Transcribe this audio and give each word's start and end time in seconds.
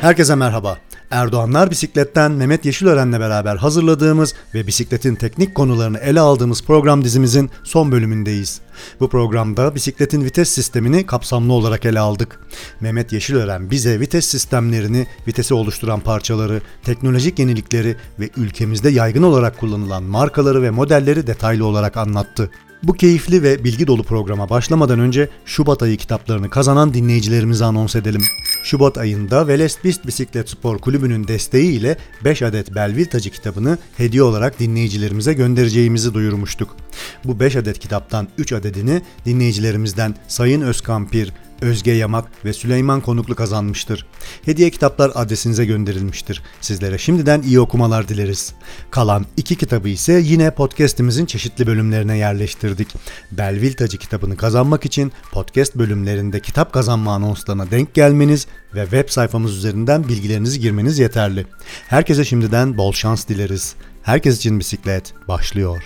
Herkese 0.00 0.34
merhaba. 0.34 0.78
Erdoğanlar 1.10 1.70
Bisiklet'ten 1.70 2.32
Mehmet 2.32 2.64
Yeşilören'le 2.64 3.12
beraber 3.12 3.56
hazırladığımız 3.56 4.34
ve 4.54 4.66
bisikletin 4.66 5.14
teknik 5.14 5.54
konularını 5.54 5.98
ele 5.98 6.20
aldığımız 6.20 6.64
program 6.64 7.04
dizimizin 7.04 7.50
son 7.64 7.92
bölümündeyiz. 7.92 8.60
Bu 9.00 9.08
programda 9.08 9.74
bisikletin 9.74 10.24
vites 10.24 10.50
sistemini 10.50 11.06
kapsamlı 11.06 11.52
olarak 11.52 11.86
ele 11.86 12.00
aldık. 12.00 12.40
Mehmet 12.80 13.12
Yeşilören 13.12 13.70
bize 13.70 14.00
vites 14.00 14.26
sistemlerini, 14.26 15.06
vitesi 15.26 15.54
oluşturan 15.54 16.00
parçaları, 16.00 16.60
teknolojik 16.84 17.38
yenilikleri 17.38 17.96
ve 18.20 18.30
ülkemizde 18.36 18.90
yaygın 18.90 19.22
olarak 19.22 19.58
kullanılan 19.58 20.02
markaları 20.02 20.62
ve 20.62 20.70
modelleri 20.70 21.26
detaylı 21.26 21.66
olarak 21.66 21.96
anlattı. 21.96 22.50
Bu 22.82 22.92
keyifli 22.92 23.42
ve 23.42 23.64
bilgi 23.64 23.86
dolu 23.86 24.02
programa 24.02 24.50
başlamadan 24.50 25.00
önce 25.00 25.28
Şubat 25.44 25.82
ayı 25.82 25.96
kitaplarını 25.96 26.50
kazanan 26.50 26.94
dinleyicilerimizi 26.94 27.64
anons 27.64 27.96
edelim. 27.96 28.22
Şubat 28.62 28.98
ayında 28.98 29.48
Velest 29.48 29.84
Bisiklet 29.84 30.48
Spor 30.48 30.78
Kulübü'nün 30.78 31.28
desteğiyle 31.28 31.96
5 32.24 32.42
adet 32.42 32.74
Belville 32.74 33.08
Tacı 33.08 33.30
kitabını 33.30 33.78
hediye 33.96 34.22
olarak 34.22 34.60
dinleyicilerimize 34.60 35.32
göndereceğimizi 35.32 36.14
duyurmuştuk. 36.14 36.76
Bu 37.24 37.40
5 37.40 37.56
adet 37.56 37.78
kitaptan 37.78 38.28
3 38.38 38.52
adedini 38.52 39.02
dinleyicilerimizden 39.26 40.14
Sayın 40.28 40.60
Özkan 40.60 41.08
Pir, 41.08 41.32
Özge 41.60 41.90
Yamak 41.90 42.44
ve 42.44 42.52
Süleyman 42.52 43.00
Konuklu 43.00 43.34
kazanmıştır. 43.34 44.06
Hediye 44.44 44.70
kitaplar 44.70 45.12
adresinize 45.14 45.64
gönderilmiştir. 45.64 46.42
Sizlere 46.60 46.98
şimdiden 46.98 47.42
iyi 47.42 47.60
okumalar 47.60 48.08
dileriz. 48.08 48.54
Kalan 48.90 49.26
iki 49.36 49.56
kitabı 49.56 49.88
ise 49.88 50.12
yine 50.12 50.50
podcast'imizin 50.50 51.26
çeşitli 51.26 51.66
bölümlerine 51.66 52.16
yerleştirdik. 52.18 52.88
Belville 53.32 53.76
Tacı 53.76 53.98
kitabını 53.98 54.36
kazanmak 54.36 54.84
için 54.84 55.12
podcast 55.32 55.74
bölümlerinde 55.74 56.40
kitap 56.40 56.72
kazanma 56.72 57.14
anonslarına 57.14 57.70
denk 57.70 57.94
gelmeniz 57.94 58.46
ve 58.74 58.82
web 58.82 59.08
sayfamız 59.08 59.56
üzerinden 59.56 60.08
bilgilerinizi 60.08 60.60
girmeniz 60.60 60.98
yeterli. 60.98 61.46
Herkese 61.88 62.24
şimdiden 62.24 62.76
bol 62.76 62.92
şans 62.92 63.28
dileriz. 63.28 63.74
Herkes 64.02 64.36
için 64.36 64.60
bisiklet 64.60 65.14
başlıyor. 65.28 65.84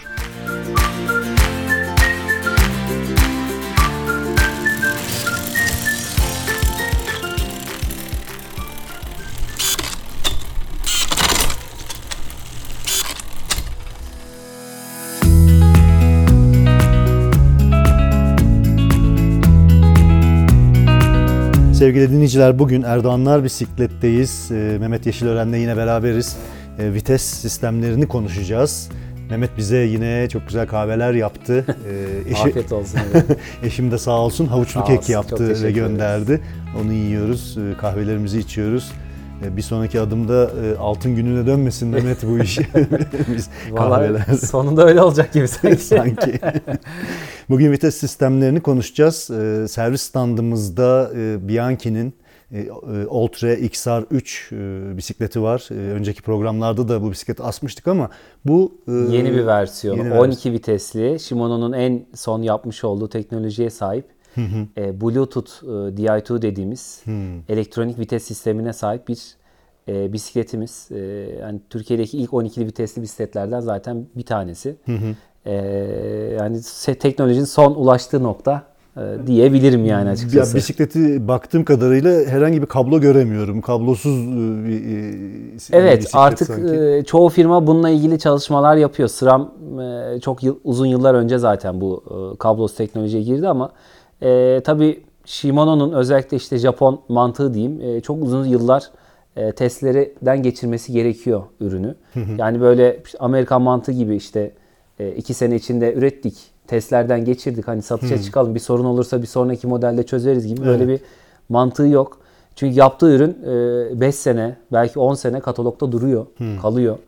Sevgili 21.83 22.11
dinleyiciler 22.11 22.58
bugün 22.58 22.83
Erdoğanlar 22.83 23.44
Bisiklet'teyiz. 23.44 24.50
Ee, 24.50 24.77
Mehmet 24.80 25.06
Yeşilören'le 25.06 25.55
yine 25.55 25.77
beraberiz. 25.77 26.36
Ee, 26.78 26.94
vites 26.94 27.22
sistemlerini 27.22 28.08
konuşacağız. 28.08 28.88
Mehmet 29.30 29.56
bize 29.56 29.78
yine 29.78 30.28
çok 30.28 30.47
güzel 30.47 30.66
kahveler 30.66 31.12
yaptı. 31.12 31.64
Ee, 31.88 32.30
eşi, 32.30 32.42
Afiyet 32.42 32.72
olsun. 32.72 33.00
eşim 33.62 33.91
de 33.91 33.98
sağ 33.98 34.20
olsun 34.20 34.47
havuçlu 34.47 34.80
sağ 34.80 34.86
kek 34.86 34.98
olsun, 34.98 35.12
yaptı 35.12 35.62
ve 35.62 35.72
gönderdi. 35.72 36.41
Onu 36.83 36.92
yiyoruz, 36.92 37.58
e, 37.58 37.78
kahvelerimizi 37.78 38.38
içiyoruz. 38.38 38.92
E, 39.44 39.56
bir 39.56 39.62
sonraki 39.62 40.00
adımda 40.00 40.50
e, 40.64 40.76
altın 40.76 41.16
gününe 41.16 41.46
dönmesin 41.46 41.88
Mehmet 41.88 42.22
bu 42.22 42.38
iş. 42.38 42.58
Biz 43.36 43.48
kahveler. 43.76 44.24
sonunda 44.24 44.86
öyle 44.86 45.02
olacak 45.02 45.32
gibi 45.32 45.48
sanki. 45.48 45.76
sanki. 45.84 46.40
Bugün 47.50 47.72
vites 47.72 47.94
sistemlerini 47.94 48.60
konuşacağız. 48.60 49.30
E, 49.30 49.68
servis 49.68 50.02
standımızda 50.02 51.10
Bianchi'nin 51.48 52.14
Ultra 53.08 53.54
XR3 53.54 54.96
bisikleti 54.96 55.42
var. 55.42 55.68
Önceki 55.94 56.22
programlarda 56.22 56.88
da 56.88 57.02
bu 57.02 57.10
bisikleti 57.10 57.42
asmıştık 57.42 57.88
ama 57.88 58.10
bu 58.44 58.75
yeni 58.88 59.32
bir 59.32 59.47
versiyon. 59.47 59.97
Yeni 59.97 60.12
12 60.12 60.28
versiyon. 60.28 60.54
vitesli. 60.54 61.20
Shimano'nun 61.20 61.72
en 61.72 62.06
son 62.14 62.42
yapmış 62.42 62.84
olduğu 62.84 63.08
teknolojiye 63.08 63.70
sahip. 63.70 64.04
E, 64.76 65.00
Bluetooth 65.00 65.62
e, 65.62 65.66
Di2 65.66 66.43
dediğimiz 66.43 67.03
elektronik 67.48 67.98
vites 67.98 68.25
sistemine 68.25 68.72
sahip 68.72 69.09
bir 69.09 69.37
e, 69.88 70.12
bisikletimiz. 70.12 70.88
E, 70.91 70.98
yani 71.41 71.60
Türkiye'deki 71.70 72.19
ilk 72.19 72.31
12'li 72.31 72.66
vitesli 72.66 73.03
bisikletlerden 73.03 73.60
zaten 73.60 74.06
bir 74.16 74.22
tanesi. 74.22 74.76
E, 75.47 75.54
yani 76.38 76.60
teknolojinin 77.00 77.44
son 77.44 77.75
ulaştığı 77.75 78.22
nokta 78.22 78.62
e, 78.97 79.26
diyebilirim 79.26 79.84
yani 79.84 80.10
açıkçası. 80.10 80.56
Ya 80.56 80.56
bisikleti 80.56 81.28
baktığım 81.28 81.64
kadarıyla 81.64 82.25
herhangi 82.26 82.62
bir 82.62 82.66
kablo 82.66 83.00
göremiyorum. 83.00 83.60
Kablosuz 83.60 84.12
e, 84.12 84.37
bir, 84.69 84.87
e, 85.72 85.78
Evet 85.78 86.10
artık 86.12 86.47
sanki. 86.49 87.04
çoğu 87.06 87.28
firma 87.28 87.66
bununla 87.66 87.91
ilgili 87.91 88.19
çalışmalar 88.19 88.76
yapıyor. 88.76 89.09
Sıram 89.09 89.54
çok 90.22 90.43
yıl, 90.43 90.56
uzun 90.64 90.87
yıllar 90.87 91.14
önce 91.14 91.38
zaten 91.38 91.81
bu 91.81 92.04
kablosuz 92.38 92.76
teknolojiye 92.76 93.22
girdi 93.22 93.49
ama 93.49 93.72
e, 94.22 94.60
tabii 94.65 95.03
Shimano'nun 95.25 95.93
özellikle 95.93 96.37
işte 96.37 96.59
Japon 96.59 97.00
mantığı 97.09 97.55
diyeyim 97.55 97.81
e, 97.81 98.00
çok 98.00 98.22
uzun 98.22 98.44
yıllar 98.44 98.91
e, 99.37 99.53
testlerden 99.53 100.43
geçirmesi 100.43 100.93
gerekiyor 100.93 101.43
ürünü. 101.60 101.94
yani 102.38 102.61
böyle 102.61 103.03
Amerikan 103.19 103.62
mantığı 103.62 103.93
gibi 103.93 104.16
işte 104.16 104.53
e, 104.99 105.11
iki 105.11 105.34
sene 105.34 105.55
içinde 105.55 105.94
ürettik, 105.94 106.37
testlerden 106.66 107.25
geçirdik 107.25 107.69
hani 107.69 107.82
satışa 107.82 108.22
çıkalım 108.22 108.55
bir 108.55 108.61
sorun 108.61 108.84
olursa 108.84 109.22
bir 109.22 109.27
sonraki 109.27 109.66
modelde 109.66 110.03
çözeriz 110.03 110.47
gibi 110.47 110.66
böyle 110.66 110.88
bir 110.88 111.00
mantığı 111.49 111.87
yok. 111.87 112.19
Çünkü 112.56 112.78
yaptığı 112.78 113.11
ürün 113.11 113.37
5 114.00 114.09
e, 114.09 114.12
sene 114.12 114.56
belki 114.72 114.99
10 114.99 115.15
sene 115.15 115.41
katalogda 115.41 115.93
duruyor, 115.93 116.27
kalıyor. 116.62 116.99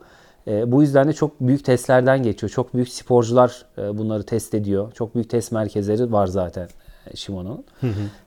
E, 0.47 0.71
bu 0.71 0.81
yüzden 0.81 1.07
de 1.07 1.13
çok 1.13 1.41
büyük 1.41 1.65
testlerden 1.65 2.23
geçiyor. 2.23 2.49
Çok 2.49 2.73
büyük 2.73 2.89
sporcular 2.89 3.65
e, 3.77 3.97
bunları 3.97 4.23
test 4.23 4.53
ediyor. 4.53 4.91
Çok 4.91 5.15
büyük 5.15 5.29
test 5.29 5.51
merkezleri 5.51 6.11
var 6.11 6.27
zaten 6.27 6.67
Shimano'nun. 7.15 7.63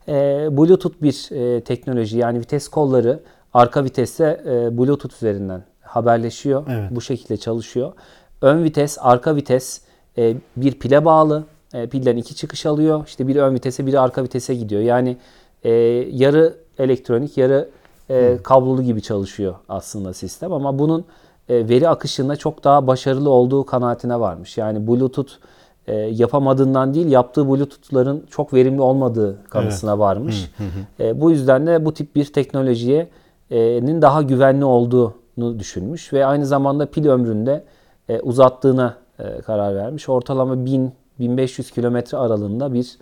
E, 0.09 0.13
Bluetooth 0.57 1.03
bir 1.03 1.29
e, 1.33 1.61
teknoloji 1.61 2.19
yani 2.19 2.41
vites 2.41 2.69
kolları 2.69 3.21
arka 3.55 3.85
vitese 3.85 4.43
e, 4.47 4.79
Bluetooth 4.79 5.15
üzerinden 5.15 5.63
haberleşiyor. 5.81 6.67
Evet. 6.71 6.91
Bu 6.91 7.01
şekilde 7.01 7.37
çalışıyor. 7.37 7.93
Ön 8.43 8.65
vites, 8.65 8.99
arka 9.01 9.37
vites 9.37 9.81
e, 10.19 10.37
bir 10.57 10.73
pile 10.73 11.05
bağlı. 11.05 11.45
E, 11.75 11.87
pilden 11.87 12.17
iki 12.17 12.35
çıkış 12.35 12.67
alıyor. 12.67 13.05
İşte 13.07 13.29
biri 13.29 13.43
ön 13.43 13.55
vitese, 13.55 13.87
biri 13.87 14.01
arka 14.01 14.25
vitese 14.25 14.55
gidiyor. 14.55 14.83
Yani 14.83 15.17
e, 15.63 15.71
yarı 16.13 16.55
elektronik, 16.79 17.39
yarı 17.39 17.69
e, 18.11 18.39
kablolu 18.43 18.83
gibi 18.83 19.03
çalışıyor 19.03 19.55
aslında 19.69 20.15
sistem. 20.15 20.53
Ama 20.53 20.79
bunun 20.79 21.05
e, 21.49 21.69
veri 21.69 21.89
akışında 21.89 22.37
çok 22.37 22.65
daha 22.65 22.87
başarılı 22.87 23.31
olduğu 23.31 23.67
kanaatine 23.67 24.21
varmış. 24.21 24.59
Yani 24.59 24.87
Bluetooth 24.87 25.33
e, 25.89 25.95
yapamadığından 25.95 26.95
değil 26.95 27.11
yaptığı 27.11 27.49
Bluetooth'ların 27.49 28.25
çok 28.31 28.55
verimli 28.55 28.81
olmadığı 28.81 29.39
kanısına 29.51 29.91
evet. 29.91 30.01
varmış. 30.01 30.51
Hı 30.59 30.65
hı. 30.65 31.05
E, 31.05 31.21
bu 31.21 31.31
yüzden 31.31 31.67
de 31.67 31.85
bu 31.85 31.95
tip 31.95 32.15
bir 32.17 32.25
teknolojiye'nin 32.25 34.03
daha 34.03 34.23
güvenli 34.23 34.65
olduğunu 34.65 35.59
düşünmüş 35.59 36.13
ve 36.13 36.27
aynı 36.27 36.47
zamanda 36.47 36.87
pil 36.87 37.09
ömründe 37.09 37.65
e, 38.09 38.21
uzattığına 38.21 38.97
e, 39.19 39.41
karar 39.41 39.77
vermiş. 39.77 40.09
Ortalama 40.09 40.55
1000-1500 41.21 41.73
kilometre 41.75 42.19
aralığında 42.19 42.73
bir 42.73 42.99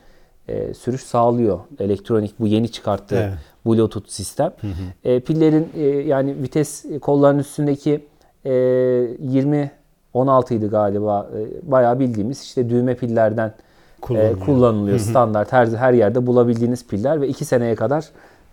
e, 0.48 0.74
sürüş 0.74 1.02
sağlıyor 1.02 1.60
elektronik 1.80 2.40
bu 2.40 2.46
yeni 2.46 2.72
çıkarttığı 2.72 3.16
evet. 3.16 3.34
Bluetooth 3.66 4.08
sistem. 4.08 4.52
Hı 4.60 4.66
hı. 4.66 5.10
E, 5.10 5.20
pillerin 5.20 5.68
e, 5.76 5.82
yani 5.84 6.42
vites 6.42 6.84
kollarının 7.00 7.40
üstündeki 7.40 8.06
e, 8.44 8.52
20 8.52 9.70
16 10.16 10.54
idi 10.54 10.66
galiba. 10.66 11.30
E, 11.36 11.70
bayağı 11.70 11.98
bildiğimiz 11.98 12.42
işte 12.42 12.70
düğme 12.70 12.94
pillerden 12.94 13.48
e, 13.48 14.00
kullanılıyor, 14.00 14.40
kullanılıyor 14.40 14.98
standart 14.98 15.52
her 15.52 15.66
her 15.66 15.92
yerde 15.92 16.26
bulabildiğiniz 16.26 16.86
piller 16.86 17.20
ve 17.20 17.28
2 17.28 17.44
seneye 17.44 17.74
kadar 17.74 18.04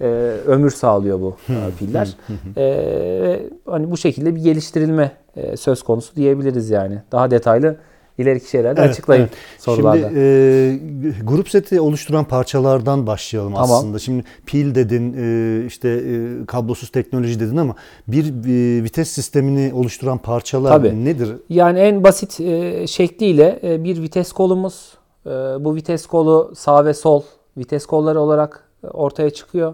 e, 0.02 0.06
ömür 0.48 0.72
sağlıyor 0.72 1.22
bu 1.22 1.36
piller. 1.80 2.16
e, 2.58 3.40
hani 3.66 3.92
bu 3.92 3.98
şekilde 3.98 4.36
bir 4.36 4.42
geliştirilme 4.42 5.12
e, 5.36 5.58
söz 5.58 5.84
konusu 5.84 6.16
diyebiliriz 6.16 6.70
yani. 6.70 7.02
Daha 7.12 7.32
detaylı 7.32 7.76
ileriki 8.18 8.50
şeylerde 8.50 8.82
evet, 8.82 8.92
açıklayayım 8.92 9.30
evet. 9.32 9.64
sorularda. 9.64 10.10
Şimdi 10.10 10.20
e, 10.20 11.24
grup 11.24 11.50
seti 11.50 11.82
oluşturan 11.82 12.26
parçalardan 12.26 13.08
başlayalım 13.08 13.54
tamam. 13.54 13.72
aslında. 13.72 14.00
Şimdi 14.00 14.24
pil 14.46 14.76
dedin, 14.76 15.16
e, 15.18 15.66
işte 15.66 15.90
e, 15.90 16.46
kablosuz 16.46 16.90
teknoloji 16.90 17.40
dedin 17.40 17.58
ama 17.58 17.76
bir 18.08 18.26
e, 18.26 18.84
vites 18.84 19.10
sistemini 19.10 19.74
oluşturan 19.74 20.18
parçalar 20.18 20.70
Tabii. 20.70 21.06
nedir? 21.06 21.30
Yani 21.50 21.80
en 21.80 22.04
basit 22.04 22.40
e, 22.40 22.88
şekliyle 22.88 23.60
e, 23.64 23.84
bir 23.84 24.02
vites 24.02 24.32
kolumuz. 24.32 24.94
E, 25.26 25.30
bu 25.60 25.76
vites 25.76 26.06
kolu 26.06 26.54
sağ 26.56 26.86
ve 26.86 26.94
sol 26.94 27.24
vites 27.58 27.86
kolları 27.86 28.20
olarak 28.20 28.64
ortaya 28.94 29.30
çıkıyor. 29.30 29.74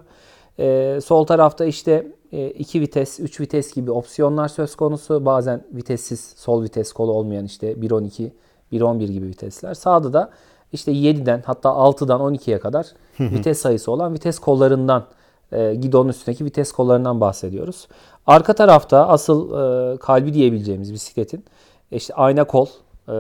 E, 0.60 1.00
sol 1.02 1.26
tarafta 1.26 1.66
işte 1.66 2.08
2 2.32 2.78
e, 2.78 2.82
vites, 2.82 3.20
3 3.20 3.40
vites 3.40 3.74
gibi 3.74 3.92
opsiyonlar 3.92 4.48
söz 4.48 4.76
konusu. 4.76 5.26
Bazen 5.26 5.64
vitessiz 5.72 6.34
sol 6.38 6.64
vites 6.64 6.94
kolu 6.94 7.12
olmayan 7.12 7.46
işte 7.46 7.74
1.12, 7.74 8.30
1.11 8.72 9.12
gibi 9.12 9.28
vitesler. 9.28 9.74
Sağda 9.74 10.14
da 10.14 10.30
işte 10.74 10.92
7'den 10.92 11.44
hatta 11.46 11.70
6'dan 11.70 12.22
12'ye 12.22 12.60
kadar 12.60 12.88
vites 13.20 13.60
sayısı 13.60 13.92
olan 13.92 14.14
vites 14.14 14.40
kollarından 14.40 15.06
e, 15.52 15.76
gidonun 15.76 16.10
üstündeki 16.10 16.46
vites 16.46 16.72
kollarından 16.72 17.22
bahsediyoruz. 17.22 17.88
Arka 18.28 18.54
tarafta 18.54 19.08
asıl 19.08 19.52
e, 19.52 19.98
kalbi 19.98 20.34
diyebileceğimiz 20.34 20.94
bisikletin 20.94 21.46
işte 21.92 22.14
ayna 22.14 22.44
kol, 22.44 22.68
e, 23.08 23.12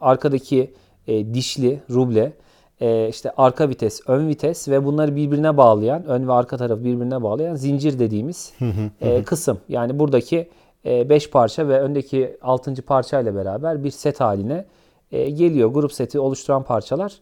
arkadaki 0.00 0.74
e, 1.06 1.34
dişli 1.34 1.80
ruble, 1.90 2.32
e, 2.82 3.08
işte 3.08 3.32
arka 3.36 3.68
vites, 3.68 4.00
ön 4.06 4.28
vites 4.28 4.68
ve 4.68 4.84
bunları 4.84 5.16
birbirine 5.16 5.56
bağlayan, 5.56 6.04
ön 6.06 6.28
ve 6.28 6.32
arka 6.32 6.56
tarafı 6.56 6.84
birbirine 6.84 7.22
bağlayan 7.22 7.54
zincir 7.54 7.98
dediğimiz 7.98 8.54
e, 9.00 9.22
kısım. 9.22 9.58
Yani 9.68 9.98
buradaki 9.98 10.48
5 10.84 11.30
parça 11.30 11.68
ve 11.68 11.80
öndeki 11.80 12.36
6. 12.42 12.74
parça 12.74 13.20
ile 13.20 13.34
beraber 13.34 13.84
bir 13.84 13.90
set 13.90 14.20
haline 14.20 14.64
e, 15.12 15.30
geliyor. 15.30 15.68
Grup 15.68 15.92
seti 15.92 16.20
oluşturan 16.20 16.62
parçalar 16.62 17.12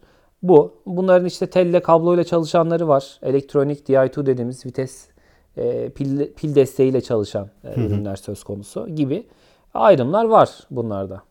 bu. 0.43 0.75
Bunların 0.87 1.27
işte 1.27 1.47
telle 1.47 1.83
kabloyla 1.83 2.25
çalışanları 2.25 2.89
var. 2.89 3.19
Elektronik 3.23 3.89
DI2 3.89 4.27
dediğimiz 4.27 4.67
vites 4.67 5.09
e, 5.57 5.89
pil, 5.89 6.33
pil 6.33 6.55
desteğiyle 6.55 7.01
çalışan 7.01 7.49
e, 7.65 7.81
ürünler 7.81 8.17
söz 8.17 8.45
konusu 8.45 8.89
gibi 8.89 9.27
ayrımlar 9.75 10.25
var 10.25 10.51
bunlarda. 10.71 11.23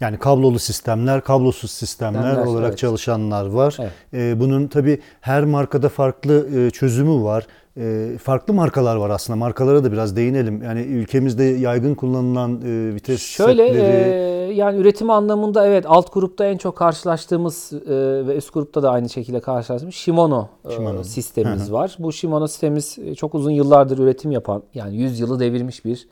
Yani 0.00 0.18
kablolu 0.18 0.58
sistemler, 0.58 1.24
kablosuz 1.24 1.70
sistemler 1.70 2.22
Sistemler, 2.22 2.46
olarak 2.46 2.68
evet. 2.68 2.78
çalışanlar 2.78 3.46
var. 3.46 3.76
Evet. 3.80 3.92
Ee, 4.12 4.40
bunun 4.40 4.66
tabii 4.66 5.00
her 5.20 5.44
markada 5.44 5.88
farklı 5.88 6.46
e, 6.58 6.70
çözümü 6.70 7.24
var. 7.24 7.46
E, 7.76 8.18
farklı 8.18 8.54
markalar 8.54 8.96
var 8.96 9.10
aslında. 9.10 9.36
Markalara 9.36 9.84
da 9.84 9.92
biraz 9.92 10.16
değinelim. 10.16 10.62
Yani 10.62 10.80
ülkemizde 10.80 11.44
yaygın 11.44 11.94
kullanılan 11.94 12.60
e, 12.64 12.94
vites 12.94 13.22
Şöyle 13.22 13.68
setleri... 13.68 14.48
e, 14.50 14.54
yani 14.54 14.78
üretim 14.78 15.10
anlamında 15.10 15.66
evet 15.66 15.84
alt 15.88 16.12
grupta 16.12 16.44
en 16.44 16.56
çok 16.56 16.76
karşılaştığımız 16.76 17.72
e, 17.72 17.94
ve 18.26 18.36
üst 18.36 18.54
grupta 18.54 18.82
da 18.82 18.90
aynı 18.90 19.08
şekilde 19.08 19.40
karşılaştığımız 19.40 19.94
Shimano, 19.94 20.48
e, 20.68 20.70
Shimano. 20.70 21.04
sistemimiz 21.04 21.72
var. 21.72 21.96
Bu 21.98 22.12
Shimano 22.12 22.48
sistemimiz 22.48 22.98
çok 23.16 23.34
uzun 23.34 23.50
yıllardır 23.50 23.98
üretim 23.98 24.30
yapan 24.30 24.62
yani 24.74 24.96
100 24.96 25.20
yılı 25.20 25.40
devirmiş 25.40 25.84
bir 25.84 26.08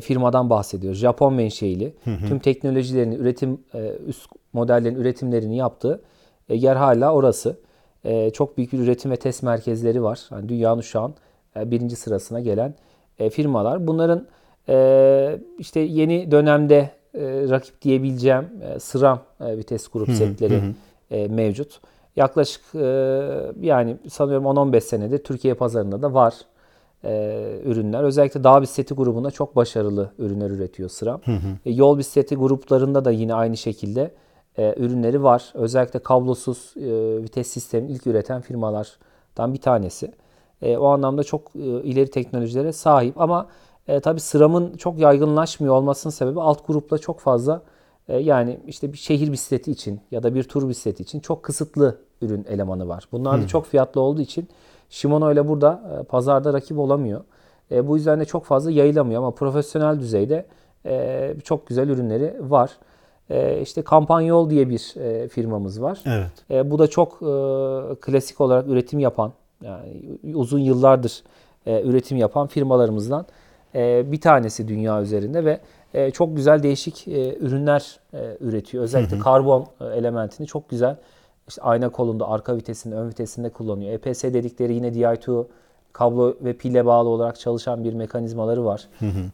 firmadan 0.00 0.50
bahsediyoruz. 0.50 0.98
Japon 0.98 1.34
menşeili. 1.34 1.94
Tüm 2.28 2.38
teknolojilerini, 2.38 3.14
üretim 3.14 3.58
e, 3.74 3.92
üst 4.06 4.26
modellerin 4.52 4.94
üretimlerini 4.94 5.56
yaptığı 5.56 6.00
e, 6.48 6.56
yer 6.56 6.76
hala 6.76 7.14
orası. 7.14 7.56
E, 8.04 8.30
çok 8.30 8.56
büyük 8.56 8.72
bir 8.72 8.78
üretim 8.78 9.10
ve 9.10 9.16
test 9.16 9.42
merkezleri 9.42 10.02
var. 10.02 10.20
Yani 10.30 10.48
dünyanın 10.48 10.80
şu 10.80 11.00
an 11.00 11.14
e, 11.56 11.70
birinci 11.70 11.96
sırasına 11.96 12.40
gelen 12.40 12.74
e, 13.18 13.30
firmalar. 13.30 13.86
Bunların 13.86 14.26
e, 14.68 15.38
işte 15.58 15.80
yeni 15.80 16.30
dönemde 16.30 16.90
e, 17.14 17.20
rakip 17.48 17.82
diyebileceğim 17.82 18.48
e, 18.62 18.78
SRAM 18.80 19.20
e, 19.40 19.56
vites 19.56 19.88
grup 19.88 20.10
setleri 20.10 20.60
e, 21.10 21.28
mevcut. 21.28 21.80
Yaklaşık 22.16 22.62
e, 22.74 22.80
yani 23.60 23.96
sanıyorum 24.08 24.44
10-15 24.44 24.80
senedir 24.80 25.18
Türkiye 25.18 25.54
pazarında 25.54 26.02
da 26.02 26.14
var 26.14 26.34
e, 27.04 27.60
ürünler. 27.64 28.02
Özellikle 28.02 28.44
dağ 28.44 28.62
bisikleti 28.62 28.94
grubunda 28.94 29.30
çok 29.30 29.56
başarılı 29.56 30.10
ürünler 30.18 30.50
üretiyor 30.50 30.88
SRAM. 30.88 31.20
E, 31.66 31.70
yol 31.70 31.98
bisikleti 31.98 32.36
gruplarında 32.36 33.04
da 33.04 33.10
yine 33.10 33.34
aynı 33.34 33.56
şekilde 33.56 34.14
e, 34.58 34.74
ürünleri 34.76 35.22
var. 35.22 35.52
Özellikle 35.54 35.98
kablosuz 35.98 36.74
e, 36.76 37.22
vites 37.22 37.48
sistemini 37.48 37.92
ilk 37.92 38.06
üreten 38.06 38.40
firmalardan 38.40 39.54
bir 39.54 39.60
tanesi. 39.60 40.12
E, 40.62 40.76
o 40.76 40.86
anlamda 40.86 41.24
çok 41.24 41.56
e, 41.56 41.58
ileri 41.58 42.10
teknolojilere 42.10 42.72
sahip 42.72 43.20
ama 43.20 43.48
e, 43.88 44.00
tabii 44.00 44.20
SRAM'ın 44.20 44.76
çok 44.76 44.98
yaygınlaşmıyor 44.98 45.74
olmasının 45.74 46.10
sebebi 46.10 46.40
alt 46.40 46.66
grupla 46.66 46.98
çok 46.98 47.20
fazla 47.20 47.62
e, 48.08 48.18
yani 48.18 48.60
işte 48.66 48.92
bir 48.92 48.98
şehir 48.98 49.32
bisikleti 49.32 49.70
için 49.70 50.00
ya 50.10 50.22
da 50.22 50.34
bir 50.34 50.42
tur 50.42 50.68
bisikleti 50.68 51.02
için 51.02 51.20
çok 51.20 51.42
kısıtlı 51.42 51.98
ürün 52.22 52.44
elemanı 52.48 52.88
var. 52.88 53.08
Bunlar 53.12 53.42
da 53.42 53.46
çok 53.46 53.66
fiyatlı 53.66 54.00
olduğu 54.00 54.20
için 54.20 54.48
Shimano 54.90 55.32
ile 55.32 55.48
burada 55.48 56.00
e, 56.00 56.02
pazarda 56.02 56.52
rakip 56.52 56.78
olamıyor. 56.78 57.20
E, 57.70 57.88
bu 57.88 57.96
yüzden 57.96 58.20
de 58.20 58.24
çok 58.24 58.44
fazla 58.44 58.70
yayılamıyor 58.70 59.22
ama 59.22 59.30
profesyonel 59.30 60.00
düzeyde 60.00 60.46
e, 60.86 61.34
çok 61.44 61.66
güzel 61.66 61.88
ürünleri 61.88 62.36
var. 62.40 62.70
E, 63.30 63.60
işte 63.60 63.82
Kampanyol 63.82 64.50
diye 64.50 64.68
bir 64.68 64.94
e, 65.00 65.28
firmamız 65.28 65.82
var. 65.82 66.00
Evet. 66.06 66.30
E, 66.50 66.70
bu 66.70 66.78
da 66.78 66.86
çok 66.86 67.12
e, 67.12 67.94
klasik 68.00 68.40
olarak 68.40 68.68
üretim 68.68 68.98
yapan, 68.98 69.32
yani 69.62 70.18
uzun 70.34 70.58
yıllardır 70.58 71.22
e, 71.66 71.82
üretim 71.82 72.18
yapan 72.18 72.46
firmalarımızdan 72.46 73.26
e, 73.74 74.12
bir 74.12 74.20
tanesi 74.20 74.68
dünya 74.68 75.02
üzerinde 75.02 75.44
ve 75.44 75.60
e, 75.94 76.10
çok 76.10 76.36
güzel 76.36 76.62
değişik 76.62 77.08
e, 77.08 77.36
ürünler 77.38 78.00
e, 78.14 78.36
üretiyor. 78.40 78.84
Özellikle 78.84 79.18
karbon 79.18 79.66
e, 79.80 79.84
elementini 79.84 80.46
çok 80.46 80.68
güzel 80.68 80.96
işte 81.50 81.62
ayna 81.62 81.88
kolunda, 81.88 82.28
arka 82.28 82.56
vitesinde, 82.56 82.94
ön 82.94 83.08
vitesinde 83.08 83.50
kullanıyor. 83.50 83.92
EPS 83.92 84.22
dedikleri 84.22 84.74
yine 84.74 84.88
Di2 84.88 85.44
kablo 85.92 86.34
ve 86.40 86.52
pille 86.52 86.86
bağlı 86.86 87.08
olarak 87.08 87.40
çalışan 87.40 87.84
bir 87.84 87.94
mekanizmaları 87.94 88.64
var. 88.64 88.88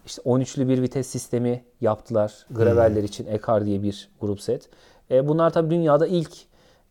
İşte 0.07 0.23
13'lü 0.23 0.69
bir 0.69 0.83
vites 0.83 1.07
sistemi 1.07 1.65
yaptılar. 1.81 2.47
Graveller 2.51 3.03
için 3.03 3.27
Ekar 3.27 3.67
diye 3.67 3.83
bir 3.83 4.09
grup 4.21 4.41
set. 4.41 4.69
E, 5.11 5.29
bunlar 5.29 5.51
tabii 5.51 5.71
dünyada 5.71 6.07
ilk 6.07 6.33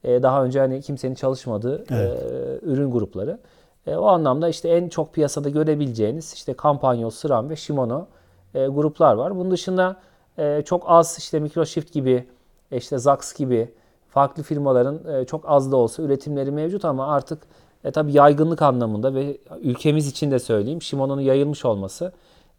e, 0.04 0.24
daha 0.24 0.44
önce 0.44 0.60
hani 0.60 0.82
kimsenin 0.82 1.16
çalışmadığı 1.16 1.84
e, 1.92 2.18
ürün 2.62 2.92
grupları. 2.92 3.40
E, 3.88 3.96
o 3.96 4.06
anlamda 4.06 4.50
işte 4.50 4.70
en 4.70 4.90
çok 4.90 5.14
piyasada 5.14 5.50
görebileceğiniz 5.50 6.34
işte 6.34 6.56
Campagno, 6.64 7.12
SRAM 7.12 7.50
ve 7.50 7.56
Shimano 7.56 8.08
e, 8.54 8.68
gruplar 8.68 9.16
var. 9.16 9.36
Bunun 9.36 9.52
dışında 9.52 9.96
e, 10.38 10.62
çok 10.66 10.84
az 10.88 11.16
işte 11.20 11.40
Microshift 11.40 11.94
gibi, 11.94 12.28
e, 12.72 12.78
işte 12.78 12.98
Zax 12.98 13.34
gibi 13.34 13.72
farklı 14.16 14.44
firmaların 14.44 15.00
e, 15.14 15.26
çok 15.26 15.44
az 15.48 15.72
da 15.72 15.76
olsa 15.76 16.04
üretimleri 16.04 16.52
mevcut 16.52 16.86
ama 16.86 17.08
artık 17.08 17.44
e, 17.84 17.92
tabii 17.92 18.14
yaygınlık 18.14 18.62
anlamında 18.62 19.14
ve 19.14 19.38
ülkemiz 19.62 20.08
için 20.08 20.32
de 20.32 20.40
söyleyeyim 20.40 20.82
Shimano'nun 20.82 21.22
yayılmış 21.22 21.66
olması 21.66 22.14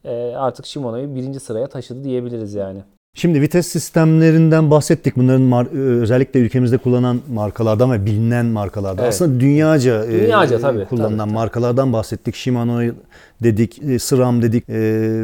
e, 0.04 0.34
artık 0.36 0.66
Shimano'yu 0.66 1.14
birinci 1.14 1.40
sıraya 1.40 1.66
taşıdı 1.66 2.04
diyebiliriz 2.04 2.54
yani. 2.54 2.84
Şimdi 3.18 3.40
vites 3.40 3.66
sistemlerinden 3.66 4.70
bahsettik. 4.70 5.16
Bunların 5.16 5.66
e, 5.76 5.78
özellikle 5.78 6.40
ülkemizde 6.40 6.78
kullanılan 6.78 7.20
markalardan 7.32 7.92
ve 7.92 8.06
bilinen 8.06 8.46
markalardan. 8.46 9.04
Evet. 9.04 9.14
Aslında 9.14 9.40
dünyaca, 9.40 10.04
e, 10.04 10.22
Dünyaca 10.22 10.58
tabii, 10.58 10.84
kullanılan 10.84 11.18
tabii, 11.18 11.34
markalardan 11.34 11.92
bahsettik. 11.92 12.34
Shimano 12.34 12.80
dedik, 13.42 13.82
e, 13.82 13.98
SRAM 13.98 14.42
dedik 14.42 14.68
e, 14.68 14.74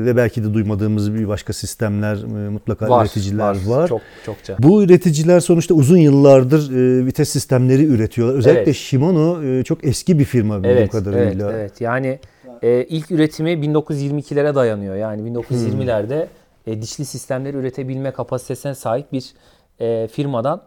ve 0.05 0.17
belki 0.17 0.45
de 0.45 0.55
duymadığımız 0.55 1.15
bir 1.15 1.29
başka 1.29 1.53
sistemler, 1.53 2.17
e, 2.47 2.49
mutlaka 2.49 3.01
üreticiler 3.03 3.57
var. 3.67 3.89
Çok 3.89 4.01
çokça. 4.27 4.57
Bu 4.59 4.83
üreticiler 4.83 5.41
sonuçta 5.41 5.75
uzun 5.75 5.99
yıllardır 5.99 6.73
e, 6.73 7.07
vites 7.07 7.29
sistemleri 7.29 7.85
üretiyorlar. 7.85 8.37
Özellikle 8.39 8.63
Evet. 8.63 8.77
Shimano 8.77 9.43
e, 9.45 9.65
çok 9.65 9.85
eski 9.85 10.19
bir 10.19 10.25
firma 10.25 10.59
bildiğim 10.59 10.79
Evet, 10.79 10.91
kadarıyla. 10.91 11.51
evet, 11.53 11.61
evet. 11.61 11.81
Yani 11.81 12.19
e, 12.63 12.85
ilk 12.85 13.11
üretimi 13.11 13.51
1922'lere 13.51 14.55
dayanıyor. 14.55 14.97
Yani 14.97 15.31
1920'lerde 15.31 16.27
e, 16.67 16.83
dişli 16.83 17.05
sistemleri 17.05 17.57
üretebilme 17.57 18.11
kapasitesine 18.11 18.75
sahip 18.75 19.13
bir 19.13 19.35
e, 19.81 20.09
firmadan 20.09 20.63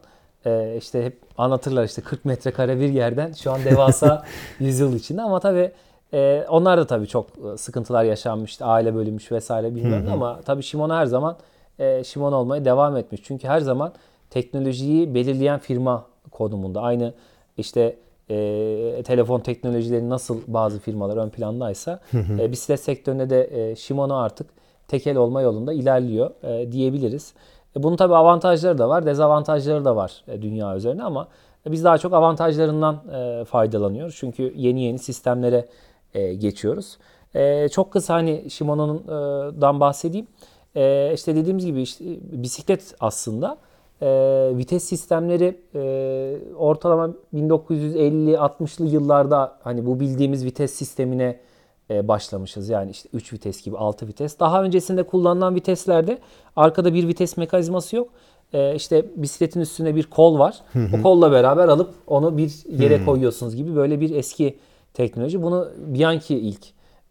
e, 0.46 0.76
işte 0.78 1.06
hep 1.06 1.20
anlatırlar 1.38 1.84
işte 1.84 2.02
40 2.02 2.26
metrekare 2.26 2.80
bir 2.80 2.90
yerden 2.90 3.34
şu 3.34 3.52
an 3.52 3.60
devasa 3.66 4.24
yüzyıl 4.60 4.96
içinde 4.96 5.22
ama 5.22 5.40
tabii 5.40 5.72
e, 6.14 6.46
onlar 6.50 6.78
da 6.78 6.88
tabii 6.88 7.08
çok 7.08 7.28
e, 7.54 7.58
sıkıntılar 7.58 8.04
yaşanmış, 8.04 8.62
aile 8.62 8.96
bölünmüş 8.96 9.32
vesaire 9.32 9.76
bilmem 9.76 10.06
ne 10.06 10.12
ama 10.12 10.42
tabii 10.46 10.64
Shimano 10.64 10.94
her 10.94 11.06
zaman 11.06 11.38
e, 11.80 12.04
Shimano 12.04 12.36
olmaya 12.36 12.66
devam 12.66 12.98
etmiş. 12.98 13.22
Çünkü 13.24 13.48
her 13.48 13.60
zaman 13.60 13.94
teknolojiyi 14.30 15.16
belirleyen 15.16 15.60
firma 15.60 16.06
konumunda. 16.32 16.82
Aynı 16.82 17.14
işte 17.58 17.96
e, 18.30 19.04
telefon 19.06 19.40
teknolojileri 19.40 20.10
nasıl 20.10 20.42
bazı 20.48 20.80
firmalar 20.80 21.18
ön 21.18 21.30
plandaysa 21.30 22.00
e, 22.40 22.52
bisiklet 22.52 22.80
sektöründe 22.80 23.30
de 23.30 23.72
e, 23.72 23.76
Shimano 23.76 24.16
artık 24.16 24.48
tekel 24.88 25.18
olma 25.18 25.42
yolunda 25.42 25.74
ilerliyor 25.74 26.32
e, 26.44 26.72
diyebiliriz. 26.72 27.34
E, 27.78 27.84
bunun 27.84 27.96
tabii 27.96 28.16
avantajları 28.16 28.78
da 28.78 28.90
var, 28.90 29.06
dezavantajları 29.06 29.86
da 29.86 29.96
var 29.96 30.24
e, 30.28 30.42
dünya 30.42 30.76
üzerine 30.76 31.04
ama 31.04 31.28
biz 31.66 31.84
daha 31.84 31.98
çok 31.98 32.14
avantajlarından 32.14 32.96
e, 33.14 33.46
faydalanıyoruz. 33.46 34.16
Çünkü 34.16 34.54
yeni 34.56 34.82
yeni 34.82 35.00
sistemlere 35.00 35.66
e, 36.14 36.34
geçiyoruz. 36.34 36.98
E, 37.36 37.70
çok 37.70 37.92
kısa 37.92 38.14
hani 38.14 38.50
Shimano'dan 38.50 39.80
bahsedeyim. 39.80 40.28
E, 40.76 41.12
işte 41.14 41.36
dediğimiz 41.36 41.66
gibi 41.66 41.82
işte 41.82 42.06
bisiklet 42.32 42.96
aslında 43.00 43.58
e, 44.02 44.08
vites 44.54 44.84
sistemleri 44.84 45.62
e, 45.76 46.38
ortalama 46.58 47.14
1950-60'lı 47.34 48.86
yıllarda 48.86 49.58
hani 49.64 49.86
bu 49.86 50.00
bildiğimiz 50.00 50.46
vites 50.46 50.74
sistemine 50.74 51.24
e, 51.24 51.45
başlamışız. 51.90 52.70
Yani 52.70 52.92
işte 52.92 53.10
3 53.14 53.34
vites 53.34 53.64
gibi 53.64 53.78
6 53.78 54.08
vites. 54.08 54.40
Daha 54.40 54.64
öncesinde 54.64 55.04
kullanılan 55.04 55.56
viteslerde 55.56 56.20
arkada 56.56 56.94
bir 56.94 57.08
vites 57.08 57.38
mekanizması 57.38 57.96
yok. 57.96 58.10
E, 58.54 58.76
işte 58.76 59.06
bisikletin 59.16 59.62
üstünde 59.62 59.96
bir 59.96 60.04
kol 60.04 60.40
var. 60.40 60.62
O 61.00 61.02
kolla 61.04 61.32
beraber 61.32 61.68
alıp 61.68 61.94
onu 62.08 62.38
bir 62.38 62.80
yere 62.80 63.06
koyuyorsunuz 63.06 63.56
gibi 63.56 63.76
böyle 63.76 64.02
bir 64.02 64.16
eski 64.16 64.58
teknoloji. 64.94 65.44
Bunu 65.44 65.68
Bianchi 65.78 66.40
ilk 66.40 66.62